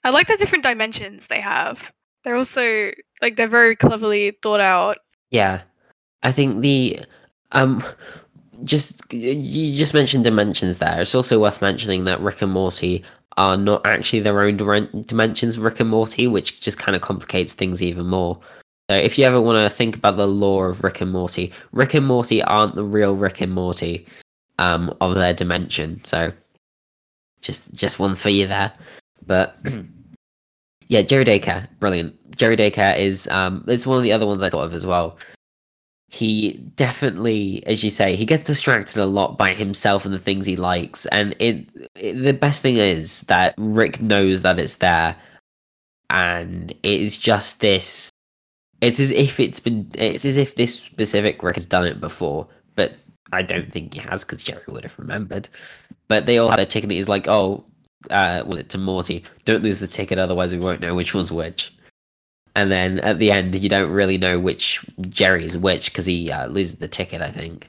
I 0.05 0.11
like 0.11 0.29
the 0.29 0.37
different 0.37 0.65
dimensions 0.65 1.27
they 1.27 1.41
have. 1.41 1.83
They're 2.23 2.37
also 2.37 2.91
like 3.21 3.37
they're 3.37 3.49
very 3.49 3.77
cleverly 3.77 4.37
thought 4.43 4.61
out. 4.61 4.99
Yeah, 5.31 5.63
I 6.23 6.33
think 6.33 6.61
the 6.61 7.01
um 7.53 7.83
just 8.63 9.13
you 9.13 9.75
just 9.77 9.95
mentioned 9.95 10.25
dimensions 10.25 10.79
there. 10.79 11.01
It's 11.01 11.15
also 11.15 11.41
worth 11.41 11.61
mentioning 11.61 12.05
that 12.05 12.21
Rick 12.21 12.43
and 12.43 12.53
Morty 12.53 13.03
are 13.37 13.57
not 13.57 13.85
actually 13.87 14.21
their 14.21 14.41
own 14.43 14.57
dimensions 14.57 15.59
Rick 15.59 15.81
and 15.81 15.91
Morty, 15.91 16.27
which 16.27 16.61
just 16.61 16.79
kind 16.79 16.95
of 16.95 17.03
complicates 17.03 17.55
things 17.55 17.83
even 17.83 18.07
more. 18.07 18.39
So 18.91 18.97
if 18.97 19.19
you 19.19 19.25
ever 19.25 19.41
want 19.41 19.59
to 19.59 19.75
think 19.75 19.97
about 19.97 20.17
the 20.17 20.29
lore 20.29 20.69
of 20.69 20.85
Rick 20.85 21.01
and 21.01 21.11
Morty, 21.11 21.53
Rick 21.73 21.95
and 21.95 22.07
Morty 22.07 22.43
aren't 22.43 22.75
the 22.75 22.85
real 22.85 23.17
Rick 23.17 23.41
and 23.41 23.53
Morty 23.53 24.07
um, 24.59 24.95
of 25.01 25.15
their 25.15 25.33
dimension. 25.33 26.01
So 26.05 26.33
just 27.45 27.75
just 27.75 28.01
one 28.01 28.17
for 28.17 28.31
you 28.31 28.49
there. 28.49 28.73
But 29.27 29.57
yeah, 30.89 31.03
Jerry 31.03 31.25
Daycare, 31.25 31.69
brilliant. 31.79 32.37
Jerry 32.37 32.57
Daycare 32.57 32.99
is 32.99 33.29
um, 33.29 33.65
it's 33.69 33.87
one 33.87 33.99
of 33.99 34.03
the 34.03 34.13
other 34.13 34.27
ones 34.27 34.43
I 34.43 34.51
thought 34.51 34.65
of 34.65 34.75
as 34.75 34.85
well 34.85 35.17
he 36.15 36.53
definitely, 36.77 37.67
as 37.67 37.83
you 37.83 37.91
say, 37.91 38.15
he 38.15 38.25
gets 38.25 38.45
distracted 38.45 39.03
a 39.03 39.07
lot 39.07 39.37
by 39.37 39.53
himself 39.53 40.05
and 40.05 40.15
the 40.15 40.19
things 40.19 40.47
he 40.47 40.55
likes. 40.55 41.07
And 41.07 41.35
it, 41.41 41.67
it, 41.97 42.15
the 42.15 42.33
best 42.33 42.63
thing 42.63 42.77
is 42.77 43.23
that 43.23 43.55
Rick 43.59 44.01
knows 44.01 44.43
that 44.43 44.59
it's 44.59 44.77
there, 44.77 45.17
and 46.11 46.71
it 46.71 47.01
is 47.01 47.19
just 47.19 47.61
this. 47.61 48.11
It's 48.81 49.01
as 49.01 49.11
if 49.11 49.41
it's 49.41 49.59
been. 49.59 49.91
It's 49.95 50.25
as 50.25 50.37
if 50.37 50.55
this 50.55 50.79
specific 50.79 51.43
Rick 51.43 51.57
has 51.57 51.67
done 51.67 51.87
it 51.87 52.01
before, 52.01 52.47
but 52.77 52.95
I 53.33 53.43
don't 53.43 53.73
think 53.73 53.95
he 53.95 54.01
has 54.01 54.25
because 54.25 54.45
Jerry 54.45 54.63
would 54.69 54.85
have 54.85 54.99
remembered. 54.99 55.49
But 56.09 56.27
they 56.27 56.39
all 56.39 56.51
had 56.51 56.61
a 56.61 56.67
ticket. 56.67 56.91
He's 56.91 57.09
like, 57.09 57.29
"Oh, 57.29 57.65
uh, 58.11 58.43
was 58.47 58.59
it 58.59 58.69
to 58.71 58.79
Morty? 58.79 59.25
Don't 59.45 59.63
lose 59.63 59.81
the 59.81 59.87
ticket, 59.87 60.19
otherwise 60.19 60.53
we 60.53 60.61
won't 60.61 60.81
know 60.81 60.95
which 60.95 61.15
one's 61.15 61.33
which." 61.33 61.73
and 62.57 62.71
then 62.71 63.01
at 63.01 63.19
the 63.19 63.31
end 63.31 63.55
you 63.55 63.69
don't 63.69 63.91
really 63.91 64.19
know 64.19 64.39
which 64.39 64.85
Jerry 65.09 65.45
is 65.45 65.59
which 65.59 65.91
because 65.91 66.07
he 66.07 66.31
uh, 66.31 66.47
loses 66.47 66.77
the 66.77 66.89
ticket, 66.89 67.21
I 67.21 67.29
think. 67.29 67.69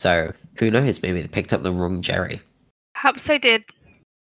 So 0.00 0.32
who 0.58 0.70
knows? 0.70 1.02
Maybe 1.02 1.22
they 1.22 1.28
picked 1.28 1.52
up 1.52 1.62
the 1.62 1.72
wrong 1.72 2.02
Jerry. 2.02 2.40
Perhaps 2.94 3.24
they 3.24 3.38
did. 3.38 3.64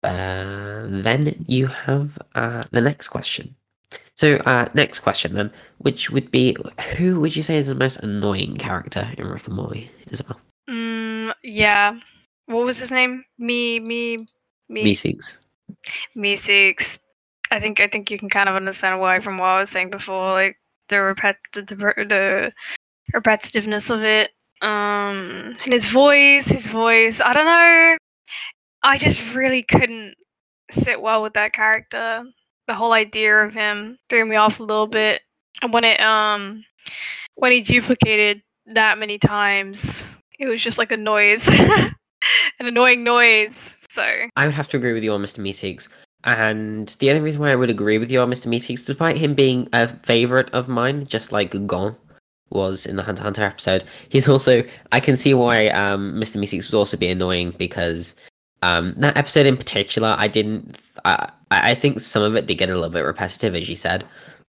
Uh, 0.03 0.87
then 0.89 1.45
you 1.47 1.67
have 1.67 2.19
uh, 2.35 2.65
the 2.71 2.81
next 2.81 3.09
question. 3.09 3.55
So 4.17 4.37
uh, 4.47 4.69
next 4.75 5.01
question 5.01 5.35
then, 5.35 5.51
which 5.79 6.11
would 6.11 6.31
be 6.31 6.57
who 6.97 7.19
would 7.21 7.35
you 7.35 7.43
say 7.43 7.57
is 7.57 7.69
the 7.69 7.75
most 7.75 7.99
annoying 7.99 8.57
character 8.57 9.09
in 9.19 9.27
Rick 9.27 9.47
and 9.47 9.57
Morty, 9.57 9.91
Isobel? 10.09 10.37
Mm, 10.69 11.33
yeah. 11.43 11.99
What 12.47 12.65
was 12.65 12.79
his 12.79 12.91
name? 12.91 13.25
Me, 13.39 13.81
me, 13.81 14.27
me. 14.69 14.85
Meeseeks. 14.85 15.39
Meeseeks. 16.17 16.99
I 17.51 17.61
think 17.61 17.81
I 17.81 17.89
think 17.89 18.11
you 18.11 18.19
can 18.19 18.31
kind 18.31 18.49
of 18.49 18.57
understand 18.57 19.01
why 19.01 19.21
from 19.21 19.39
what 19.39 19.47
I 19.47 19.61
was 19.61 19.71
saying 19.71 19.91
before, 19.91 20.33
like 20.33 20.57
the 20.89 20.97
repet 20.97 21.37
the, 21.53 21.63
the, 21.63 21.77
the 21.77 22.53
repetitiveness 23.15 23.91
of 23.91 24.03
it. 24.03 24.31
Um, 24.61 25.57
and 25.65 25.73
his 25.73 25.87
voice, 25.87 26.47
his 26.47 26.67
voice. 26.67 27.21
I 27.21 27.33
don't 27.33 27.47
know. 27.47 27.97
I 28.83 28.99
just 28.99 29.35
really 29.35 29.63
couldn't 29.63 30.15
sit 30.71 31.01
well 31.01 31.23
with 31.23 31.35
that 31.35 31.53
character. 31.53 32.25
The 32.67 32.75
whole 32.75 32.93
idea 32.93 33.45
of 33.45 33.53
him 33.53 33.99
threw 34.09 34.25
me 34.25 34.37
off 34.37 34.61
a 34.61 34.63
little 34.63 34.87
bit. 34.87 35.23
And 35.63 35.73
when 35.73 35.85
it 35.85 36.01
um 36.01 36.65
when 37.35 37.53
he 37.53 37.61
duplicated 37.61 38.43
that 38.67 38.99
many 38.99 39.19
times, 39.19 40.07
it 40.39 40.47
was 40.47 40.63
just 40.63 40.79
like 40.79 40.93
a 40.93 40.97
noise. 40.97 41.49
An 42.61 42.67
annoying 42.67 43.05
noise. 43.05 43.55
So 43.91 44.03
I 44.37 44.47
would 44.47 44.55
have 44.55 44.69
to 44.69 44.77
agree 44.77 44.93
with 44.93 45.05
you 45.05 45.13
on 45.13 45.23
Mr. 45.23 45.41
Meeseeks. 45.41 45.89
And 46.25 46.89
the 47.01 47.11
only 47.11 47.21
reason 47.21 47.41
why 47.41 47.51
I 47.51 47.57
would 47.57 47.71
agree 47.71 47.99
with 47.99 48.11
you 48.11 48.21
on 48.21 48.31
Mr. 48.31 48.49
Meeseeks, 48.49 48.87
despite 48.87 49.19
him 49.19 49.35
being 49.35 49.69
a 49.75 49.89
favorite 49.89 50.49
of 50.55 50.69
mine, 50.69 51.05
just 51.07 51.33
like 51.33 51.55
Gon 51.67 51.95
was 52.51 52.87
in 52.87 52.97
the 52.97 53.03
Hunter 53.03 53.23
Hunter 53.23 53.43
episode, 53.43 53.85
he's 54.09 54.27
also 54.27 54.65
I 54.91 55.01
can 55.01 55.17
see 55.17 55.35
why 55.35 55.69
um, 55.69 56.15
Mr. 56.15 56.39
Meeseeks 56.39 56.71
would 56.71 56.79
also 56.79 56.97
be 56.97 57.09
annoying 57.09 57.51
because 57.59 58.15
um, 58.63 58.95
that 58.97 59.17
episode 59.17 59.45
in 59.45 59.57
particular, 59.57 60.17
I 60.19 60.29
didn't. 60.29 60.79
I 61.05 61.31
I 61.51 61.75
think 61.75 62.01
some 62.01 62.23
of 62.23 62.35
it 62.35 62.47
did 62.47 62.57
get 62.57 62.71
a 62.71 62.75
little 62.75 62.89
bit 62.89 63.01
repetitive, 63.01 63.55
as 63.55 63.69
you 63.69 63.77
said, 63.77 64.05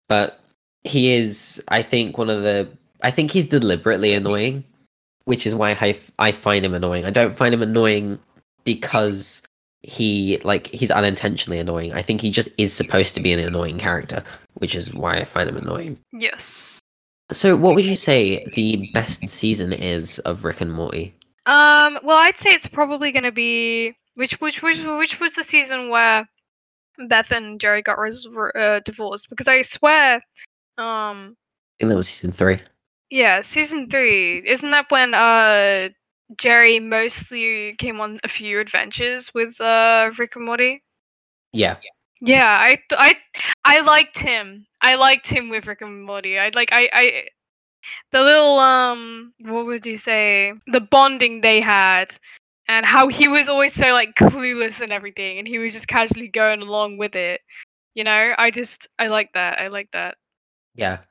but 0.09 0.41
he 0.85 1.13
is. 1.13 1.63
I 1.69 1.83
think 1.83 2.17
one 2.17 2.31
of 2.31 2.43
the. 2.43 2.69
I 3.03 3.11
think 3.11 3.33
he's 3.33 3.47
deliberately 3.47 4.15
annoying, 4.15 4.65
which 5.25 5.47
is 5.47 5.55
why 5.55 5.71
I 5.81 5.99
I 6.19 6.33
find 6.33 6.65
him 6.65 6.75
annoying. 6.75 7.05
I 7.05 7.11
don't 7.11 7.37
find 7.37 7.55
him 7.55 7.63
annoying 7.63 8.19
because 8.65 9.43
he 9.83 10.39
like 10.45 10.69
he's 10.69 10.91
unintentionally 10.91 11.59
annoying. 11.59 11.93
I 11.93 12.03
think 12.03 12.21
he 12.21 12.31
just 12.31 12.49
is 12.59 12.73
supposed 12.73 13.15
to 13.15 13.21
be 13.21 13.33
an 13.33 13.39
annoying 13.39 13.79
character, 13.79 14.23
which 14.55 14.75
is 14.75 14.93
why 14.95 15.19
I 15.19 15.25
find 15.25 15.49
him 15.49 15.57
annoying. 15.57 15.99
Yes. 16.13 16.81
So, 17.33 17.57
what 17.57 17.75
would 17.75 17.85
you 17.85 17.97
say 17.97 18.47
the 18.55 18.91
best 18.93 19.27
season 19.29 19.73
is 19.73 20.19
of 20.21 20.45
Rick 20.45 20.61
and 20.61 20.73
Morty? 20.73 21.15
Um. 21.47 21.99
Well, 22.03 22.19
I'd 22.19 22.39
say 22.39 22.51
it's 22.51 22.69
probably 22.69 23.13
going 23.13 23.25
to 23.25 23.33
be 23.33 23.95
which 24.15 24.41
which 24.41 24.63
which 24.63 24.79
which 24.83 25.21
was 25.21 25.35
the 25.35 25.43
season 25.43 25.91
where 25.91 26.29
Beth 27.09 27.31
and 27.31 27.61
Jerry 27.61 27.83
got 27.83 27.99
res- 27.99 28.27
uh, 28.55 28.81
divorced 28.85 29.29
because 29.29 29.49
I 29.49 29.63
swear, 29.63 30.17
um. 30.79 31.37
I 31.37 31.85
think 31.85 31.91
that 31.91 31.97
was 31.97 32.09
season 32.09 32.33
three. 32.33 32.59
Yeah, 33.11 33.43
season 33.43 33.89
three. 33.91 34.39
Isn't 34.47 34.71
that 34.71 34.91
when 34.91 35.15
uh 35.15 35.89
Jerry 36.37 36.81
mostly 36.81 37.75
came 37.79 38.01
on 38.01 38.19
a 38.25 38.29
few 38.29 38.59
adventures 38.61 39.33
with 39.35 39.61
uh, 39.61 40.11
Rick 40.19 40.37
and 40.37 40.45
Morty. 40.47 40.83
Yeah. 41.53 41.79
Yeah, 42.21 42.47
I 42.47 42.79
I 42.91 43.15
I 43.65 43.81
liked 43.81 44.19
him. 44.19 44.67
I 44.81 44.95
liked 44.95 45.29
him 45.29 45.51
with 45.51 45.67
Rick 45.67 45.83
and 45.83 46.05
Morty. 46.05 46.39
I 46.39 46.51
like 46.55 46.71
I 46.73 46.89
I 46.93 47.29
the 48.13 48.23
little 48.23 48.59
um 48.59 49.35
what 49.41 49.67
would 49.67 49.87
you 49.87 49.99
say 49.99 50.53
the 50.67 50.81
bonding 50.81 51.41
they 51.41 51.61
had 51.61 52.17
and 52.69 52.87
how 52.87 53.09
he 53.09 53.29
was 53.29 53.49
always 53.49 53.75
so 53.75 53.93
like 53.93 54.15
clueless 54.17 54.81
and 54.81 54.93
everything 54.93 55.39
and 55.39 55.49
he 55.49 55.59
was 55.59 55.73
just 55.75 55.89
casually 55.89 56.29
going 56.29 56.63
along 56.63 56.99
with 56.99 57.15
it. 57.17 57.41
You 57.95 58.05
know, 58.05 58.35
I 58.39 58.51
just 58.51 58.89
I 58.99 59.09
like 59.09 59.33
that. 59.35 59.59
I 59.59 59.69
like 59.69 59.91
that. 59.93 60.17
Yeah. 60.75 61.03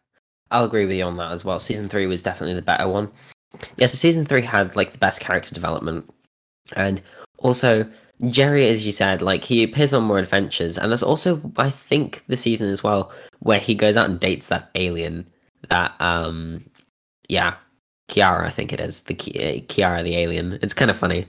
I'll 0.54 0.66
agree 0.66 0.86
with 0.86 0.96
you 0.96 1.04
on 1.04 1.18
that 1.18 1.32
as 1.32 1.44
well. 1.44 1.60
Season 1.60 1.90
3 1.90 2.08
was 2.08 2.24
definitely 2.24 2.56
the 2.56 2.62
better 2.62 2.88
one 2.88 3.12
yeah, 3.78 3.88
so 3.88 3.96
season 3.96 4.26
three 4.26 4.42
had 4.42 4.76
like 4.76 4.92
the 4.92 4.98
best 4.98 5.20
character 5.20 5.54
development, 5.54 6.10
and 6.76 7.02
also 7.40 7.90
Jerry, 8.30 8.68
as 8.68 8.86
you 8.86 8.92
said, 8.92 9.22
like 9.22 9.44
he 9.44 9.64
appears 9.64 9.94
on 9.94 10.04
more 10.04 10.18
adventures, 10.18 10.78
and 10.78 10.92
there's 10.92 11.04
also 11.04 11.42
I 11.58 11.70
think 11.70 12.24
the 12.28 12.38
season 12.38 12.70
as 12.70 12.84
well 12.84 13.12
where 13.40 13.60
he 13.60 13.76
goes 13.76 13.98
out 13.98 14.10
and 14.10 14.20
dates 14.20 14.48
that 14.48 14.72
alien, 14.76 15.28
that 15.70 15.94
um, 16.00 16.66
yeah, 17.30 17.56
Kiara, 18.10 18.46
I 18.46 18.50
think 18.50 18.74
it 18.74 18.80
is 18.80 19.02
the 19.04 19.16
Kiara 19.16 20.04
the 20.04 20.18
alien. 20.18 20.60
It's 20.62 20.74
kind 20.74 20.92
of 20.92 20.98
funny. 20.98 21.26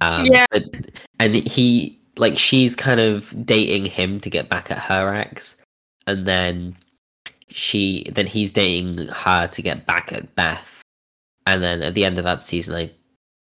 Um, 0.00 0.26
yeah, 0.26 0.46
but, 0.50 0.64
and 1.20 1.34
he 1.34 1.98
like 2.16 2.38
she's 2.38 2.74
kind 2.74 3.00
of 3.00 3.34
dating 3.44 3.84
him 3.86 4.20
to 4.20 4.30
get 4.30 4.48
back 4.48 4.70
at 4.70 4.78
her 4.78 5.14
ex, 5.14 5.56
and 6.06 6.26
then 6.26 6.76
she 7.54 8.04
then 8.10 8.26
he's 8.26 8.52
dating 8.52 9.08
her 9.08 9.46
to 9.46 9.62
get 9.62 9.86
back 9.86 10.12
at 10.12 10.34
Beth 10.34 10.72
and 11.46 11.62
then 11.62 11.82
at 11.82 11.94
the 11.94 12.04
end 12.04 12.18
of 12.18 12.24
that 12.24 12.44
season, 12.44 12.74
they 12.74 12.92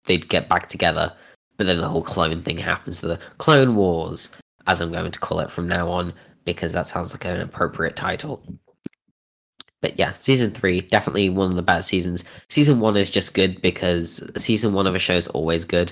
they'd 0.06 0.30
get 0.30 0.50
back 0.50 0.68
together. 0.68 1.14
But 1.58 1.68
then 1.68 1.80
the 1.80 1.88
whole 1.88 2.04
clone 2.04 2.42
thing 2.42 2.58
happens. 2.58 3.02
The 3.02 3.20
Clone 3.38 3.76
Wars, 3.76 4.32
as 4.68 4.82
I'm 4.82 4.92
going 4.92 5.12
to 5.12 5.20
call 5.20 5.40
it 5.40 5.52
from 5.52 5.68
now 5.68 5.90
on, 5.90 6.14
because 6.46 6.74
that 6.74 6.88
sounds 6.88 7.12
like 7.12 7.26
an 7.26 7.42
appropriate 7.42 7.96
title. 7.96 8.42
But 9.82 9.98
yeah, 9.98 10.14
season 10.14 10.52
three 10.52 10.82
definitely 10.82 11.30
one 11.30 11.50
of 11.50 11.56
the 11.56 11.62
best 11.62 11.88
seasons. 11.88 12.24
Season 12.50 12.80
one 12.80 12.98
is 12.98 13.10
just 13.10 13.34
good 13.34 13.62
because 13.62 14.28
season 14.38 14.74
one 14.74 14.88
of 14.88 14.96
a 14.96 15.00
show 15.00 15.16
is 15.16 15.28
always 15.28 15.66
good. 15.66 15.92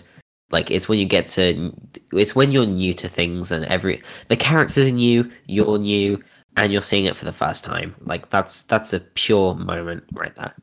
Like 0.51 0.71
it's 0.71 0.89
when 0.89 0.97
you 0.97 1.05
get 1.05 1.27
to, 1.29 1.71
it's 2.13 2.35
when 2.35 2.51
you're 2.51 2.65
new 2.65 2.93
to 2.95 3.07
things 3.07 3.51
and 3.51 3.65
every 3.65 4.01
the 4.29 4.35
characters 4.35 4.87
are 4.87 4.91
new, 4.91 5.29
you're 5.45 5.77
new, 5.77 6.23
and 6.63 6.73
you're 6.73 6.81
seeing 6.81 7.05
it 7.05 7.17
for 7.17 7.25
the 7.25 7.31
first 7.31 7.63
time. 7.63 7.95
Like 8.01 8.29
that's 8.29 8.63
that's 8.63 8.93
a 8.93 8.99
pure 8.99 9.55
moment 9.55 10.03
right 10.13 10.35
there 10.35 10.53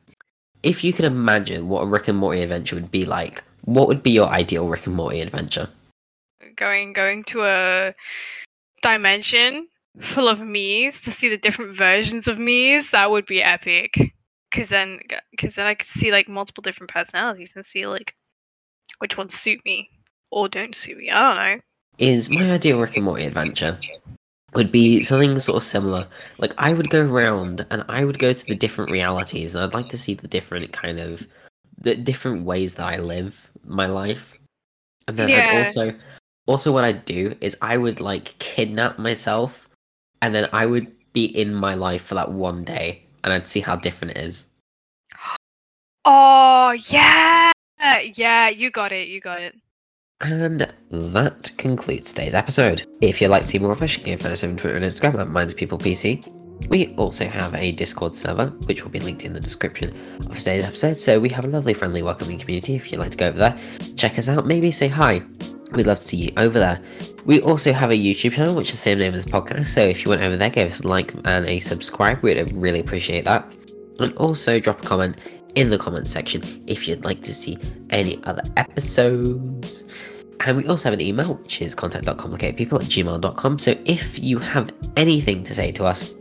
if 0.63 0.83
you 0.83 0.93
could 0.93 1.05
imagine 1.05 1.69
what 1.69 1.83
a 1.83 1.85
Rick 1.85 2.07
and 2.07 2.17
Morty 2.17 2.41
adventure 2.41 2.75
would 2.75 2.91
be 2.91 3.05
like, 3.05 3.43
what 3.61 3.87
would 3.87 4.03
be 4.03 4.11
your 4.11 4.27
ideal 4.27 4.67
Rick 4.67 4.87
and 4.87 4.95
Morty 4.95 5.21
adventure? 5.21 5.69
Going 6.55 6.93
going 6.93 7.23
to 7.25 7.43
a 7.43 7.93
dimension 8.81 9.67
full 10.01 10.27
of 10.27 10.39
me's 10.39 11.01
to 11.01 11.11
see 11.11 11.29
the 11.29 11.37
different 11.37 11.75
versions 11.75 12.27
of 12.27 12.37
me's, 12.37 12.91
that 12.91 13.09
would 13.09 13.25
be 13.25 13.41
epic. 13.41 14.13
Cause 14.53 14.69
then, 14.69 14.99
cause 15.39 15.55
then 15.55 15.67
I 15.67 15.75
could 15.75 15.87
see 15.87 16.11
like 16.11 16.27
multiple 16.27 16.61
different 16.61 16.91
personalities 16.91 17.53
and 17.55 17.65
see 17.65 17.85
like 17.85 18.15
which 18.99 19.17
ones 19.17 19.35
suit 19.35 19.59
me 19.65 19.89
or 20.31 20.49
don't 20.49 20.75
suit 20.75 20.97
me. 20.97 21.09
I 21.11 21.21
don't 21.21 21.35
know. 21.35 21.61
Is 21.97 22.29
my 22.29 22.51
ideal 22.51 22.79
Rick 22.79 22.95
and 22.95 23.05
Morty 23.05 23.25
adventure 23.25 23.79
would 24.53 24.71
be 24.71 25.03
something 25.03 25.39
sort 25.39 25.57
of 25.57 25.63
similar. 25.63 26.07
Like 26.37 26.53
I 26.57 26.73
would 26.73 26.89
go 26.89 27.05
around 27.05 27.65
and 27.69 27.83
I 27.89 28.05
would 28.05 28.19
go 28.19 28.33
to 28.33 28.45
the 28.45 28.55
different 28.55 28.91
realities, 28.91 29.55
and 29.55 29.63
I'd 29.63 29.73
like 29.73 29.89
to 29.89 29.97
see 29.97 30.13
the 30.13 30.27
different 30.27 30.71
kind 30.73 30.99
of 30.99 31.27
the 31.79 31.95
different 31.95 32.45
ways 32.45 32.73
that 32.75 32.87
I 32.87 32.97
live 32.97 33.49
my 33.65 33.85
life. 33.85 34.37
And 35.07 35.17
then 35.17 35.29
Yeah. 35.29 35.49
I'd 35.51 35.59
also 35.59 35.93
also 36.47 36.71
what 36.71 36.83
I'd 36.83 37.05
do 37.05 37.35
is 37.41 37.57
I 37.61 37.77
would 37.77 37.99
like 37.99 38.37
kidnap 38.39 38.97
myself 38.97 39.67
and 40.21 40.33
then 40.33 40.49
I 40.53 40.65
would 40.65 40.87
be 41.13 41.25
in 41.25 41.53
my 41.53 41.75
life 41.75 42.03
for 42.03 42.15
that 42.15 42.31
one 42.31 42.63
day 42.63 43.03
and 43.23 43.33
I'd 43.33 43.47
see 43.47 43.59
how 43.59 43.75
different 43.75 44.17
it 44.17 44.25
is. 44.25 44.47
Oh 46.09 46.71
yeah, 46.71 47.51
yeah, 48.15 48.47
you 48.47 48.71
got 48.71 48.93
it. 48.93 49.09
You 49.09 49.19
got 49.19 49.41
it. 49.41 49.55
And 50.21 50.73
that 50.89 51.51
concludes 51.57 52.11
today's 52.11 52.33
episode. 52.33 52.87
If 53.01 53.21
you'd 53.21 53.29
like 53.29 53.43
to 53.43 53.47
see 53.47 53.59
more 53.59 53.71
of 53.71 53.83
us, 53.83 53.97
you 53.97 54.03
can 54.03 54.17
find 54.17 54.33
us 54.33 54.43
on 54.43 54.57
Twitter 54.57 54.75
and 54.75 54.83
Instagram 54.83 55.19
at 55.19 55.29
Minds 55.29 55.53
People 55.53 55.77
PC. 55.77 56.27
We 56.69 56.95
also 56.95 57.27
have 57.27 57.53
a 57.53 57.71
Discord 57.71 58.15
server, 58.15 58.47
which 58.65 58.83
will 58.83 58.89
be 58.89 58.99
linked 58.99 59.21
in 59.21 59.33
the 59.33 59.39
description 59.39 59.95
of 60.27 60.35
today's 60.35 60.65
episode. 60.65 60.97
So 60.97 61.19
we 61.19 61.29
have 61.29 61.45
a 61.45 61.49
lovely, 61.49 61.75
friendly, 61.75 62.01
welcoming 62.01 62.39
community. 62.39 62.73
If 62.75 62.91
you'd 62.91 62.99
like 62.99 63.11
to 63.11 63.17
go 63.17 63.27
over 63.27 63.37
there, 63.37 63.59
check 63.95 64.17
us 64.17 64.27
out, 64.27 64.47
maybe 64.47 64.71
say 64.71 64.87
hi. 64.87 65.21
We'd 65.73 65.85
love 65.85 65.99
to 65.99 66.03
see 66.03 66.17
you 66.17 66.31
over 66.37 66.57
there. 66.57 66.81
We 67.25 67.39
also 67.41 67.71
have 67.71 67.91
a 67.91 67.93
YouTube 67.93 68.31
channel, 68.31 68.55
which 68.55 68.69
is 68.69 68.75
the 68.75 68.77
same 68.77 68.97
name 68.97 69.13
as 69.13 69.23
the 69.23 69.31
podcast. 69.31 69.67
So 69.67 69.81
if 69.81 70.03
you 70.03 70.09
went 70.09 70.23
over 70.23 70.35
there, 70.35 70.49
give 70.49 70.71
us 70.71 70.79
a 70.79 70.87
like 70.87 71.13
and 71.25 71.45
a 71.45 71.59
subscribe. 71.59 72.23
We'd 72.23 72.51
really 72.53 72.79
appreciate 72.79 73.25
that. 73.25 73.45
And 73.99 74.13
also 74.13 74.59
drop 74.59 74.81
a 74.81 74.85
comment 74.87 75.36
in 75.57 75.71
the 75.71 75.77
comments 75.77 76.11
section 76.11 76.43
if 76.67 76.87
you'd 76.87 77.03
like 77.03 77.23
to 77.23 77.33
see 77.33 77.57
any 77.89 78.23
other 78.25 78.43
episodes. 78.57 79.83
And 80.45 80.55
we 80.55 80.67
also 80.67 80.91
have 80.91 80.93
an 80.93 81.01
email, 81.01 81.33
which 81.33 81.63
is 81.63 81.73
contact.complicatedpeople 81.73 82.79
at 82.79 82.85
gmail.com. 82.85 83.57
So 83.57 83.75
if 83.85 84.19
you 84.19 84.37
have 84.37 84.69
anything 84.95 85.43
to 85.45 85.55
say 85.55 85.71
to 85.71 85.85
us 85.85 86.15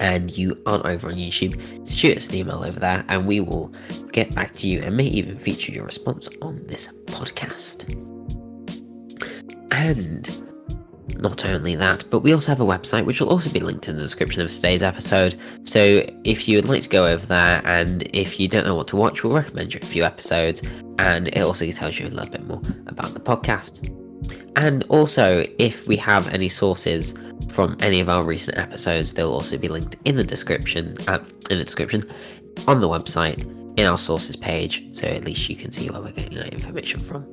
and 0.00 0.36
you 0.36 0.62
aren't 0.66 0.84
over 0.84 1.08
on 1.08 1.14
YouTube, 1.14 1.58
shoot 1.90 2.18
us 2.18 2.28
an 2.28 2.34
email 2.34 2.62
over 2.62 2.78
there 2.78 3.06
and 3.08 3.26
we 3.26 3.40
will 3.40 3.72
get 4.12 4.34
back 4.34 4.52
to 4.56 4.68
you 4.68 4.82
and 4.82 4.94
may 4.94 5.06
even 5.06 5.38
feature 5.38 5.72
your 5.72 5.86
response 5.86 6.28
on 6.42 6.62
this 6.66 6.88
podcast. 7.06 7.88
And 9.70 10.47
not 11.18 11.44
only 11.44 11.74
that, 11.74 12.04
but 12.10 12.20
we 12.20 12.32
also 12.32 12.52
have 12.52 12.60
a 12.60 12.64
website 12.64 13.04
which 13.04 13.20
will 13.20 13.28
also 13.28 13.52
be 13.52 13.60
linked 13.60 13.88
in 13.88 13.96
the 13.96 14.02
description 14.02 14.42
of 14.42 14.50
today's 14.50 14.82
episode. 14.82 15.38
So 15.64 16.04
if 16.24 16.48
you 16.48 16.58
would 16.58 16.68
like 16.68 16.82
to 16.82 16.88
go 16.88 17.06
over 17.06 17.24
there 17.26 17.62
and 17.64 18.02
if 18.14 18.38
you 18.38 18.48
don't 18.48 18.66
know 18.66 18.74
what 18.74 18.88
to 18.88 18.96
watch, 18.96 19.22
we'll 19.22 19.34
recommend 19.34 19.74
you 19.74 19.80
a 19.82 19.86
few 19.86 20.04
episodes 20.04 20.68
and 20.98 21.28
it 21.28 21.42
also 21.42 21.70
tells 21.70 21.98
you 21.98 22.06
a 22.06 22.10
little 22.10 22.30
bit 22.30 22.44
more 22.46 22.62
about 22.86 23.14
the 23.14 23.20
podcast. 23.20 23.94
And 24.56 24.84
also, 24.88 25.44
if 25.58 25.86
we 25.86 25.96
have 25.98 26.32
any 26.34 26.48
sources 26.48 27.14
from 27.50 27.76
any 27.80 28.00
of 28.00 28.08
our 28.08 28.24
recent 28.24 28.58
episodes, 28.58 29.14
they'll 29.14 29.32
also 29.32 29.56
be 29.56 29.68
linked 29.68 29.96
in 30.04 30.16
the 30.16 30.24
description, 30.24 30.96
uh, 31.06 31.20
in 31.50 31.58
the 31.58 31.64
description, 31.64 32.04
on 32.66 32.80
the 32.80 32.88
website, 32.88 33.46
in 33.78 33.86
our 33.86 33.98
sources 33.98 34.34
page, 34.34 34.84
so 34.90 35.06
at 35.06 35.24
least 35.24 35.48
you 35.48 35.54
can 35.54 35.70
see 35.70 35.88
where 35.88 36.00
we're 36.00 36.10
getting 36.10 36.38
our 36.38 36.46
information 36.46 36.98
from. 36.98 37.24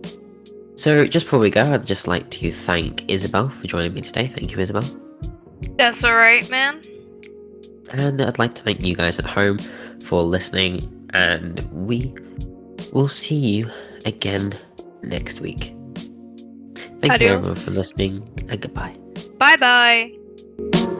So, 0.75 1.07
just 1.07 1.25
before 1.25 1.39
we 1.39 1.49
go, 1.49 1.61
I'd 1.61 1.85
just 1.85 2.07
like 2.07 2.29
to 2.31 2.51
thank 2.51 3.03
Isobel 3.07 3.51
for 3.51 3.67
joining 3.67 3.93
me 3.93 4.01
today. 4.01 4.27
Thank 4.27 4.51
you, 4.51 4.57
Isobel. 4.57 4.99
That's 5.77 6.03
all 6.03 6.15
right, 6.15 6.49
man. 6.51 6.81
And 7.91 8.21
I'd 8.21 8.39
like 8.39 8.55
to 8.55 8.63
thank 8.63 8.83
you 8.83 8.95
guys 8.95 9.19
at 9.19 9.25
home 9.25 9.57
for 10.05 10.21
listening, 10.21 10.81
and 11.13 11.65
we 11.71 12.13
will 12.93 13.07
see 13.07 13.35
you 13.35 13.71
again 14.05 14.53
next 15.01 15.39
week. 15.39 15.73
Thank 17.01 17.21
you 17.21 17.27
everyone 17.27 17.55
for 17.55 17.71
listening, 17.71 18.27
and 18.49 18.59
goodbye. 18.59 18.95
Bye 19.37 19.55
bye. 19.59 20.91